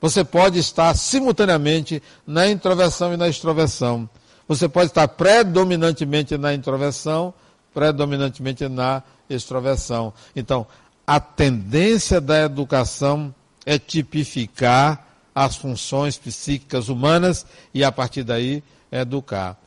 Você 0.00 0.22
pode 0.24 0.58
estar 0.58 0.94
simultaneamente 0.94 2.02
na 2.26 2.48
introversão 2.48 3.12
e 3.12 3.16
na 3.16 3.28
extroversão. 3.28 4.08
Você 4.46 4.68
pode 4.68 4.90
estar 4.90 5.08
predominantemente 5.08 6.38
na 6.38 6.54
introversão, 6.54 7.34
predominantemente 7.74 8.68
na 8.68 9.02
extroversão. 9.28 10.12
Então, 10.34 10.66
a 11.06 11.18
tendência 11.18 12.20
da 12.20 12.44
educação 12.44 13.34
é 13.66 13.78
tipificar 13.78 15.06
as 15.34 15.56
funções 15.56 16.16
psíquicas 16.16 16.88
humanas 16.88 17.44
e, 17.72 17.84
a 17.84 17.92
partir 17.92 18.24
daí, 18.24 18.62
educar. 18.90 19.58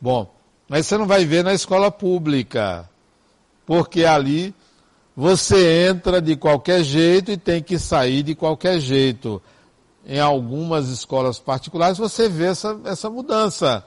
Bom, 0.00 0.32
mas 0.68 0.86
você 0.86 0.98
não 0.98 1.06
vai 1.06 1.24
ver 1.24 1.42
na 1.42 1.54
escola 1.54 1.90
pública, 1.90 2.88
porque 3.64 4.04
ali 4.04 4.54
você 5.16 5.88
entra 5.88 6.20
de 6.20 6.36
qualquer 6.36 6.82
jeito 6.84 7.30
e 7.30 7.36
tem 7.36 7.62
que 7.62 7.78
sair 7.78 8.22
de 8.22 8.34
qualquer 8.34 8.78
jeito. 8.78 9.42
Em 10.06 10.20
algumas 10.20 10.88
escolas 10.88 11.40
particulares 11.40 11.98
você 11.98 12.28
vê 12.28 12.46
essa, 12.46 12.78
essa 12.84 13.10
mudança. 13.10 13.84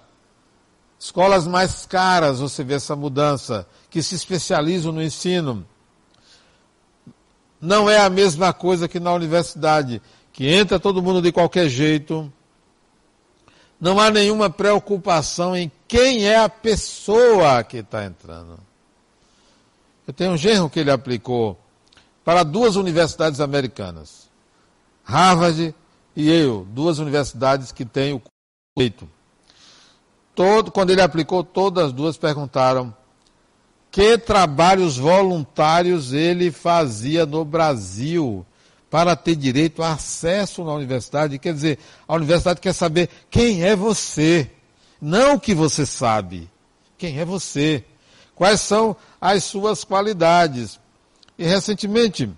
Escolas 1.00 1.48
mais 1.48 1.86
caras 1.86 2.42
você 2.42 2.62
vê 2.62 2.74
essa 2.74 2.94
mudança, 2.94 3.66
que 3.90 4.04
se 4.04 4.16
especializam 4.16 4.92
no 4.92 5.02
ensino. 5.02 5.66
Não 7.62 7.90
é 7.90 8.00
a 8.00 8.10
mesma 8.10 8.52
coisa 8.52 8.86
que 8.86 9.00
na 9.00 9.14
universidade, 9.14 10.02
que 10.34 10.46
entra 10.46 10.78
todo 10.78 11.02
mundo 11.02 11.22
de 11.22 11.32
qualquer 11.32 11.70
jeito, 11.70 12.32
não 13.80 13.98
há 13.98 14.12
nenhuma 14.12 14.50
preocupação 14.50 15.56
em 15.56 15.72
quem 15.88 16.28
é 16.28 16.38
a 16.38 16.50
pessoa 16.50 17.64
que 17.64 17.78
está 17.78 18.04
entrando. 18.04 18.60
Eu 20.06 20.14
tenho 20.14 20.32
um 20.32 20.38
genro 20.38 20.70
que 20.70 20.82
ele 20.82 20.92
aplicou 20.92 21.58
para 22.26 22.44
duas 22.44 22.76
universidades 22.76 23.40
americanas, 23.40 24.30
Harvard 25.04 25.74
e 26.16 26.30
Yale, 26.30 26.66
duas 26.66 27.00
universidades 27.00 27.72
que 27.72 27.86
têm 27.86 28.14
o 28.14 28.22
direito. 28.78 29.10
Todo, 30.36 30.72
quando 30.72 30.90
ele 30.92 31.02
aplicou, 31.02 31.44
todas 31.44 31.86
as 31.86 31.94
duas 31.94 32.18
perguntaram 32.18 32.96
que 33.92 34.18
trabalhos 34.18 34.98
voluntários 34.98 36.14
ele 36.14 36.52
fazia 36.52 37.26
no 37.26 37.44
Brasil 37.44 38.46
para 38.90 39.16
ter 39.16 39.36
direito 39.36 39.84
a 39.84 39.94
acesso 39.94 40.64
na 40.64 40.74
universidade. 40.74 41.40
Quer 41.40 41.54
dizer, 41.54 41.80
a 42.08 42.16
universidade 42.16 42.62
quer 42.62 42.74
saber 42.74 43.10
quem 43.30 43.64
é 43.64 43.76
você, 43.76 44.50
não 45.02 45.36
o 45.36 45.40
que 45.40 45.54
você 45.54 45.86
sabe. 45.86 46.50
Quem 46.98 47.20
é 47.20 47.26
você? 47.26 47.84
Quais 48.36 48.62
são 48.62 48.96
as 49.20 49.44
suas 49.44 49.84
qualidades? 49.84 50.80
E 51.38 51.46
recentemente, 51.46 52.30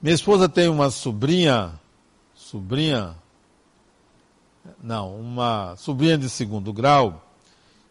minha 0.00 0.14
esposa 0.14 0.48
tem 0.48 0.68
uma 0.68 0.90
sobrinha, 0.90 1.78
sobrinha, 2.54 3.16
não, 4.80 5.16
uma 5.16 5.74
sobrinha 5.76 6.16
de 6.16 6.30
segundo 6.30 6.72
grau, 6.72 7.20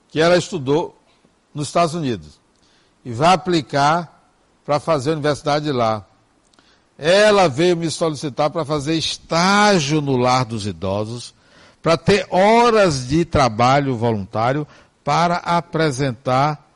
que 0.08 0.22
ela 0.22 0.38
estudou 0.38 0.98
nos 1.54 1.68
Estados 1.68 1.94
Unidos 1.94 2.40
e 3.04 3.12
vai 3.12 3.34
aplicar 3.34 4.32
para 4.64 4.80
fazer 4.80 5.10
a 5.10 5.14
universidade 5.16 5.70
lá. 5.70 6.06
Ela 6.98 7.50
veio 7.50 7.76
me 7.76 7.92
solicitar 7.92 8.50
para 8.52 8.64
fazer 8.64 8.96
estágio 8.96 10.00
no 10.00 10.16
lar 10.16 10.46
dos 10.46 10.66
idosos, 10.66 11.36
para 11.82 11.98
ter 11.98 12.26
horas 12.30 13.06
de 13.06 13.26
trabalho 13.26 13.98
voluntário 13.98 14.66
para 15.04 15.36
apresentar 15.40 16.73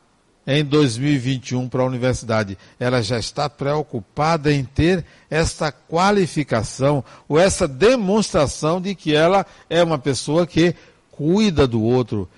em 0.47 0.63
2021 0.63 1.67
para 1.67 1.83
a 1.83 1.85
universidade. 1.85 2.57
Ela 2.79 3.03
já 3.03 3.19
está 3.19 3.49
preocupada 3.49 4.51
em 4.51 4.63
ter 4.63 5.05
essa 5.29 5.71
qualificação 5.71 7.03
ou 7.27 7.37
essa 7.37 7.67
demonstração 7.67 8.81
de 8.81 8.95
que 8.95 9.13
ela 9.13 9.45
é 9.69 9.83
uma 9.83 9.99
pessoa 9.99 10.47
que 10.47 10.73
cuida 11.11 11.67
do 11.67 11.83
outro, 11.83 12.29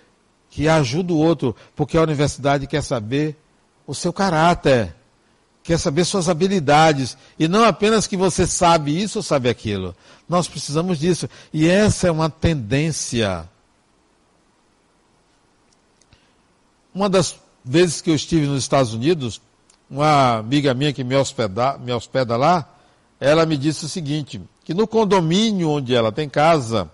que 0.49 0.67
ajuda 0.67 1.13
o 1.13 1.17
outro, 1.17 1.55
porque 1.75 1.97
a 1.97 2.01
universidade 2.01 2.65
quer 2.65 2.81
saber 2.81 3.35
o 3.85 3.93
seu 3.93 4.11
caráter 4.11 4.95
quer 5.61 5.77
saber 5.77 6.03
suas 6.03 6.27
habilidades. 6.27 7.15
E 7.37 7.47
não 7.47 7.63
apenas 7.63 8.07
que 8.07 8.17
você 8.17 8.47
sabe 8.47 8.99
isso 8.99 9.19
ou 9.19 9.23
sabe 9.23 9.49
aquilo. 9.49 9.95
Nós 10.27 10.47
precisamos 10.47 10.97
disso. 10.97 11.29
E 11.53 11.67
essa 11.67 12.07
é 12.07 12.11
uma 12.11 12.27
tendência 12.27 13.47
uma 16.93 17.09
das 17.09 17.39
vezes 17.63 18.01
que 18.01 18.09
eu 18.09 18.15
estive 18.15 18.47
nos 18.47 18.63
Estados 18.63 18.93
Unidos, 18.93 19.41
uma 19.89 20.37
amiga 20.37 20.73
minha 20.73 20.93
que 20.93 21.03
me 21.03 21.15
hospeda, 21.15 21.77
me 21.77 21.91
hospeda 21.91 22.37
lá, 22.37 22.67
ela 23.19 23.45
me 23.45 23.57
disse 23.57 23.85
o 23.85 23.89
seguinte, 23.89 24.41
que 24.63 24.73
no 24.73 24.87
condomínio 24.87 25.69
onde 25.69 25.93
ela 25.93 26.11
tem 26.11 26.29
casa, 26.29 26.89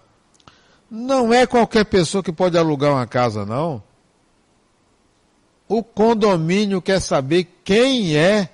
não 0.89 1.33
é 1.33 1.45
qualquer 1.45 1.85
pessoa 1.85 2.23
que 2.23 2.31
pode 2.31 2.57
alugar 2.57 2.93
uma 2.93 3.05
casa, 3.05 3.45
não. 3.45 3.83
O 5.67 5.83
condomínio 5.83 6.81
quer 6.81 7.01
saber 7.01 7.47
quem 7.63 8.15
é 8.15 8.49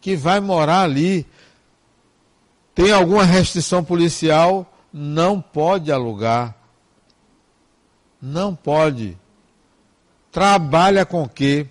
que 0.00 0.14
vai 0.14 0.38
morar 0.38 0.82
ali. 0.82 1.26
Tem 2.74 2.92
alguma 2.92 3.24
restrição 3.24 3.82
policial? 3.82 4.70
Não 4.92 5.40
pode 5.40 5.90
alugar. 5.90 6.54
Não 8.20 8.54
pode. 8.54 9.18
Trabalha 10.34 11.06
com 11.06 11.28
quê? 11.28 11.64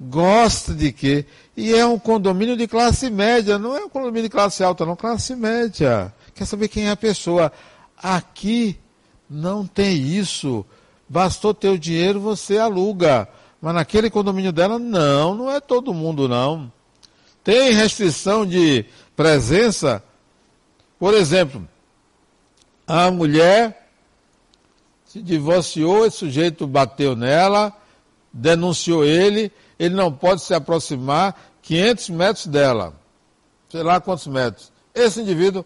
Gosta 0.00 0.72
de 0.72 0.92
quê? 0.92 1.26
E 1.56 1.74
é 1.74 1.84
um 1.84 1.98
condomínio 1.98 2.56
de 2.56 2.68
classe 2.68 3.10
média, 3.10 3.58
não 3.58 3.76
é 3.76 3.84
um 3.84 3.88
condomínio 3.88 4.22
de 4.22 4.28
classe 4.28 4.62
alta, 4.62 4.86
não, 4.86 4.94
classe 4.94 5.34
média. 5.34 6.14
Quer 6.32 6.44
saber 6.44 6.68
quem 6.68 6.86
é 6.86 6.92
a 6.92 6.96
pessoa? 6.96 7.50
Aqui 8.00 8.78
não 9.28 9.66
tem 9.66 9.96
isso. 9.96 10.64
Bastou 11.08 11.52
ter 11.52 11.70
o 11.70 11.76
dinheiro, 11.76 12.20
você 12.20 12.58
aluga. 12.58 13.28
Mas 13.60 13.74
naquele 13.74 14.08
condomínio 14.08 14.52
dela, 14.52 14.78
não, 14.78 15.34
não 15.34 15.50
é 15.50 15.58
todo 15.58 15.92
mundo, 15.92 16.28
não. 16.28 16.72
Tem 17.42 17.72
restrição 17.72 18.46
de 18.46 18.84
presença. 19.16 20.00
Por 20.96 21.12
exemplo, 21.12 21.68
a 22.86 23.10
mulher 23.10 23.90
se 25.04 25.20
divorciou, 25.20 26.06
esse 26.06 26.18
sujeito 26.18 26.68
bateu 26.68 27.16
nela, 27.16 27.76
denunciou 28.32 29.04
ele, 29.04 29.52
ele 29.78 29.94
não 29.94 30.12
pode 30.12 30.42
se 30.42 30.54
aproximar 30.54 31.34
500 31.62 32.10
metros 32.10 32.46
dela. 32.46 32.94
Sei 33.68 33.82
lá 33.82 34.00
quantos 34.00 34.26
metros. 34.26 34.72
Esse 34.94 35.20
indivíduo 35.20 35.64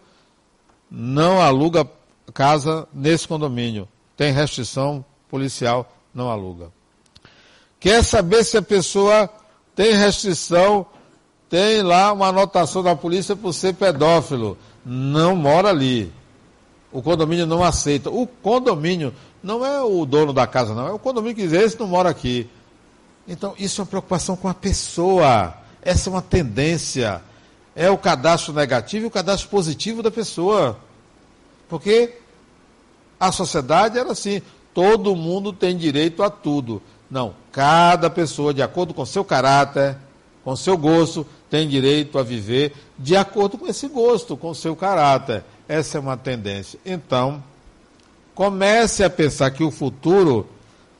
não 0.89 1.41
aluga 1.41 1.87
casa 2.33 2.87
nesse 2.93 3.27
condomínio. 3.27 3.87
Tem 4.15 4.31
restrição 4.31 5.03
policial, 5.29 5.91
não 6.13 6.29
aluga. 6.29 6.71
Quer 7.79 8.03
saber 8.03 8.43
se 8.43 8.57
a 8.57 8.61
pessoa 8.61 9.29
tem 9.75 9.93
restrição, 9.93 10.85
tem 11.49 11.81
lá 11.81 12.11
uma 12.13 12.27
anotação 12.27 12.81
da 12.81 12.95
polícia 12.95 13.35
por 13.35 13.53
ser 13.53 13.73
pedófilo. 13.73 14.57
Não 14.85 15.35
mora 15.35 15.69
ali. 15.69 16.11
O 16.91 17.01
condomínio 17.01 17.45
não 17.45 17.63
aceita. 17.63 18.09
O 18.09 18.25
condomínio 18.25 19.13
não 19.45 19.63
é 19.63 19.79
o 19.83 20.07
dono 20.07 20.33
da 20.33 20.47
casa, 20.47 20.73
não. 20.73 20.87
É 20.87 20.91
o 20.91 20.97
condomínio 20.97 21.35
que 21.35 21.43
diz, 21.43 21.53
esse 21.53 21.79
não 21.79 21.85
mora 21.85 22.09
aqui. 22.09 22.49
Então, 23.27 23.53
isso 23.59 23.79
é 23.79 23.83
uma 23.83 23.87
preocupação 23.87 24.35
com 24.35 24.47
a 24.47 24.55
pessoa. 24.55 25.53
Essa 25.83 26.09
é 26.09 26.11
uma 26.11 26.21
tendência. 26.21 27.21
É 27.75 27.87
o 27.87 27.97
cadastro 27.97 28.53
negativo 28.53 29.05
e 29.05 29.07
o 29.07 29.11
cadastro 29.11 29.47
positivo 29.49 30.01
da 30.01 30.09
pessoa. 30.09 30.79
Porque 31.69 32.15
a 33.19 33.31
sociedade 33.31 33.99
era 33.99 34.11
assim, 34.11 34.41
todo 34.73 35.15
mundo 35.15 35.53
tem 35.53 35.77
direito 35.77 36.23
a 36.23 36.29
tudo. 36.31 36.81
Não, 37.07 37.35
cada 37.51 38.09
pessoa, 38.09 38.51
de 38.51 38.63
acordo 38.63 38.95
com 38.95 39.05
seu 39.05 39.23
caráter, 39.23 39.95
com 40.43 40.55
seu 40.55 40.75
gosto, 40.75 41.23
tem 41.51 41.69
direito 41.69 42.17
a 42.17 42.23
viver 42.23 42.73
de 42.97 43.15
acordo 43.15 43.59
com 43.59 43.67
esse 43.67 43.87
gosto, 43.87 44.35
com 44.35 44.55
seu 44.55 44.75
caráter. 44.75 45.43
Essa 45.67 45.99
é 45.99 46.01
uma 46.01 46.17
tendência. 46.17 46.79
Então, 46.83 47.43
comece 48.35 49.01
a 49.03 49.09
pensar 49.09 49.49
que 49.49 49.63
o 49.63 49.71
futuro 49.71 50.47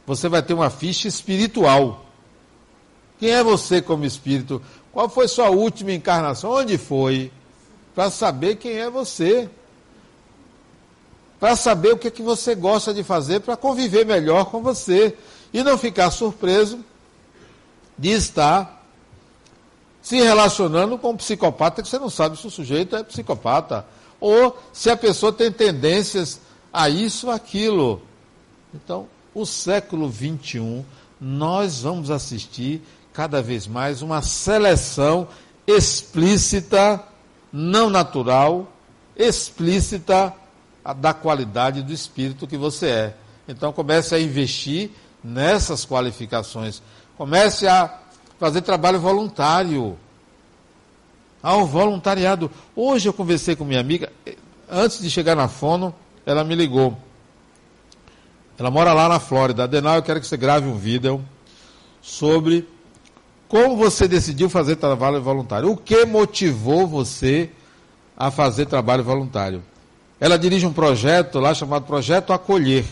você 0.07 0.29
vai 0.29 0.41
ter 0.41 0.53
uma 0.53 0.69
ficha 0.69 1.07
espiritual. 1.07 2.05
Quem 3.19 3.29
é 3.29 3.43
você 3.43 3.81
como 3.81 4.05
espírito? 4.05 4.61
Qual 4.91 5.09
foi 5.09 5.27
sua 5.27 5.49
última 5.49 5.91
encarnação? 5.91 6.51
Onde 6.51 6.77
foi? 6.77 7.31
Para 7.93 8.09
saber 8.09 8.55
quem 8.55 8.73
é 8.73 8.89
você. 8.89 9.49
Para 11.39 11.55
saber 11.55 11.93
o 11.93 11.97
que, 11.97 12.07
é 12.07 12.11
que 12.11 12.21
você 12.21 12.55
gosta 12.55 12.93
de 12.93 13.03
fazer 13.03 13.41
para 13.41 13.57
conviver 13.57 14.05
melhor 14.05 14.45
com 14.45 14.61
você. 14.61 15.17
E 15.51 15.63
não 15.63 15.77
ficar 15.77 16.11
surpreso 16.11 16.79
de 17.97 18.09
estar 18.09 18.83
se 20.01 20.17
relacionando 20.17 20.97
com 20.97 21.11
um 21.11 21.17
psicopata 21.17 21.81
que 21.81 21.89
você 21.89 21.97
não 21.97 22.09
sabe 22.09 22.37
se 22.37 22.45
o 22.45 22.51
sujeito 22.51 22.95
é 22.95 23.03
psicopata. 23.03 23.85
Ou 24.19 24.57
se 24.71 24.89
a 24.89 24.95
pessoa 24.95 25.33
tem 25.33 25.51
tendências 25.51 26.39
a 26.75 26.89
isso 26.89 27.31
aquilo. 27.31 28.01
Então, 28.73 29.07
o 29.33 29.45
século 29.45 30.11
XXI, 30.11 30.83
nós 31.21 31.81
vamos 31.83 32.11
assistir 32.11 32.81
cada 33.13 33.41
vez 33.41 33.65
mais 33.65 34.01
uma 34.01 34.21
seleção 34.21 35.25
explícita, 35.65 37.01
não 37.51 37.89
natural, 37.89 38.69
explícita 39.15 40.33
da 40.97 41.13
qualidade 41.13 41.81
do 41.81 41.93
espírito 41.93 42.45
que 42.45 42.57
você 42.57 42.87
é. 42.87 43.17
Então 43.47 43.71
comece 43.71 44.13
a 44.13 44.19
investir 44.19 44.91
nessas 45.23 45.85
qualificações. 45.85 46.83
Comece 47.17 47.67
a 47.67 47.99
fazer 48.37 48.61
trabalho 48.61 48.99
voluntário. 48.99 49.97
Ao 51.41 51.65
voluntariado. 51.65 52.51
Hoje 52.75 53.07
eu 53.07 53.13
conversei 53.13 53.55
com 53.55 53.63
minha 53.63 53.79
amiga, 53.79 54.11
antes 54.69 54.99
de 54.99 55.09
chegar 55.09 55.35
na 55.35 55.47
Fono, 55.47 55.93
ela 56.25 56.43
me 56.43 56.55
ligou. 56.55 56.97
Ela 58.57 58.71
mora 58.71 58.93
lá 58.93 59.09
na 59.09 59.19
Flórida. 59.19 59.63
Adenal, 59.63 59.95
eu 59.97 60.03
quero 60.03 60.19
que 60.19 60.27
você 60.27 60.37
grave 60.37 60.67
um 60.67 60.77
vídeo 60.77 61.23
sobre 62.01 62.67
como 63.47 63.75
você 63.77 64.07
decidiu 64.07 64.49
fazer 64.49 64.77
trabalho 64.77 65.21
voluntário? 65.21 65.71
O 65.71 65.77
que 65.77 66.05
motivou 66.05 66.87
você 66.87 67.49
a 68.17 68.31
fazer 68.31 68.65
trabalho 68.65 69.03
voluntário? 69.03 69.63
Ela 70.19 70.37
dirige 70.37 70.65
um 70.65 70.73
projeto 70.73 71.39
lá 71.39 71.53
chamado 71.53 71.85
Projeto 71.85 72.33
Acolher. 72.33 72.85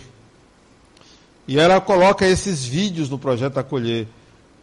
E 1.47 1.59
ela 1.59 1.81
coloca 1.81 2.25
esses 2.25 2.63
vídeos 2.63 3.09
no 3.09 3.17
Projeto 3.17 3.57
Acolher. 3.57 4.07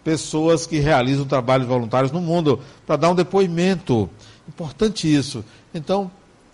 Pessoas 0.04 0.66
que 0.66 0.78
realizam 0.78 1.26
trabalhos 1.26 1.66
voluntários 1.66 2.12
no 2.12 2.20
mundo, 2.20 2.60
para 2.86 2.96
dar 2.96 3.10
um 3.10 3.14
depoimento. 3.14 4.08
Importante 4.48 5.12
isso. 5.12 5.44
Então, 5.74 6.10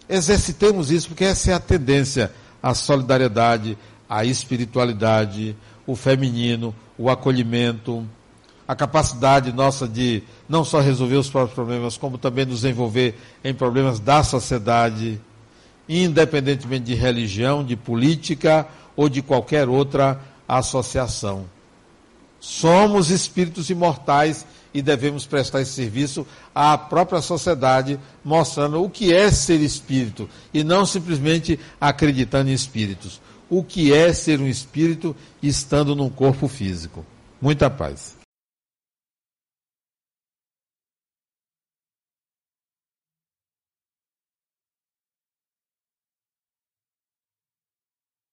exercitemos 0.09 0.91
isso, 0.91 1.09
porque 1.09 1.25
essa 1.25 1.51
é 1.51 1.55
a 1.55 1.61
tendência: 1.61 2.33
a 2.63 2.75
solidariedade, 2.75 3.77
a 4.09 4.25
espiritualidade, 4.25 5.57
o 5.87 5.95
feminino, 5.97 6.75
o 6.99 7.11
acolhimento 7.11 8.07
a 8.69 8.75
capacidade 8.75 9.53
nossa 9.53 9.87
de 9.87 10.23
não 10.49 10.65
só 10.65 10.81
resolver 10.81 11.17
os 11.17 11.31
próprios 11.31 11.55
problemas, 11.55 11.97
como 11.97 12.19
também 12.19 12.45
nos 12.45 12.65
envolver 12.65 13.15
em 13.45 13.55
problemas 13.55 14.01
da 14.01 14.25
sociedade, 14.25 15.21
independentemente 15.89 16.87
de 16.87 16.95
religião, 16.95 17.63
de 17.63 17.77
política 17.77 18.67
ou 18.97 19.09
de 19.09 19.23
qualquer 19.23 19.69
outra 19.69 20.21
associação. 20.49 21.45
Somos 22.41 23.11
espíritos 23.11 23.71
imortais 23.71 24.45
e 24.77 24.83
devemos 24.83 25.25
prestar 25.25 25.63
esse 25.63 25.73
serviço 25.73 26.27
à 26.55 26.77
própria 26.77 27.23
sociedade, 27.23 27.99
mostrando 28.23 28.83
o 28.83 28.91
que 28.91 29.11
é 29.11 29.31
ser 29.31 29.59
espírito 29.63 30.29
e 30.53 30.63
não 30.63 30.85
simplesmente 30.85 31.59
acreditando 31.81 32.51
em 32.51 32.53
espíritos. 32.53 33.19
O 33.49 33.65
que 33.65 33.91
é 33.91 34.13
ser 34.13 34.39
um 34.39 34.47
espírito 34.47 35.17
estando 35.43 35.97
num 35.97 36.11
corpo 36.11 36.47
físico. 36.47 37.07
Muita 37.41 37.71
paz. 37.71 38.16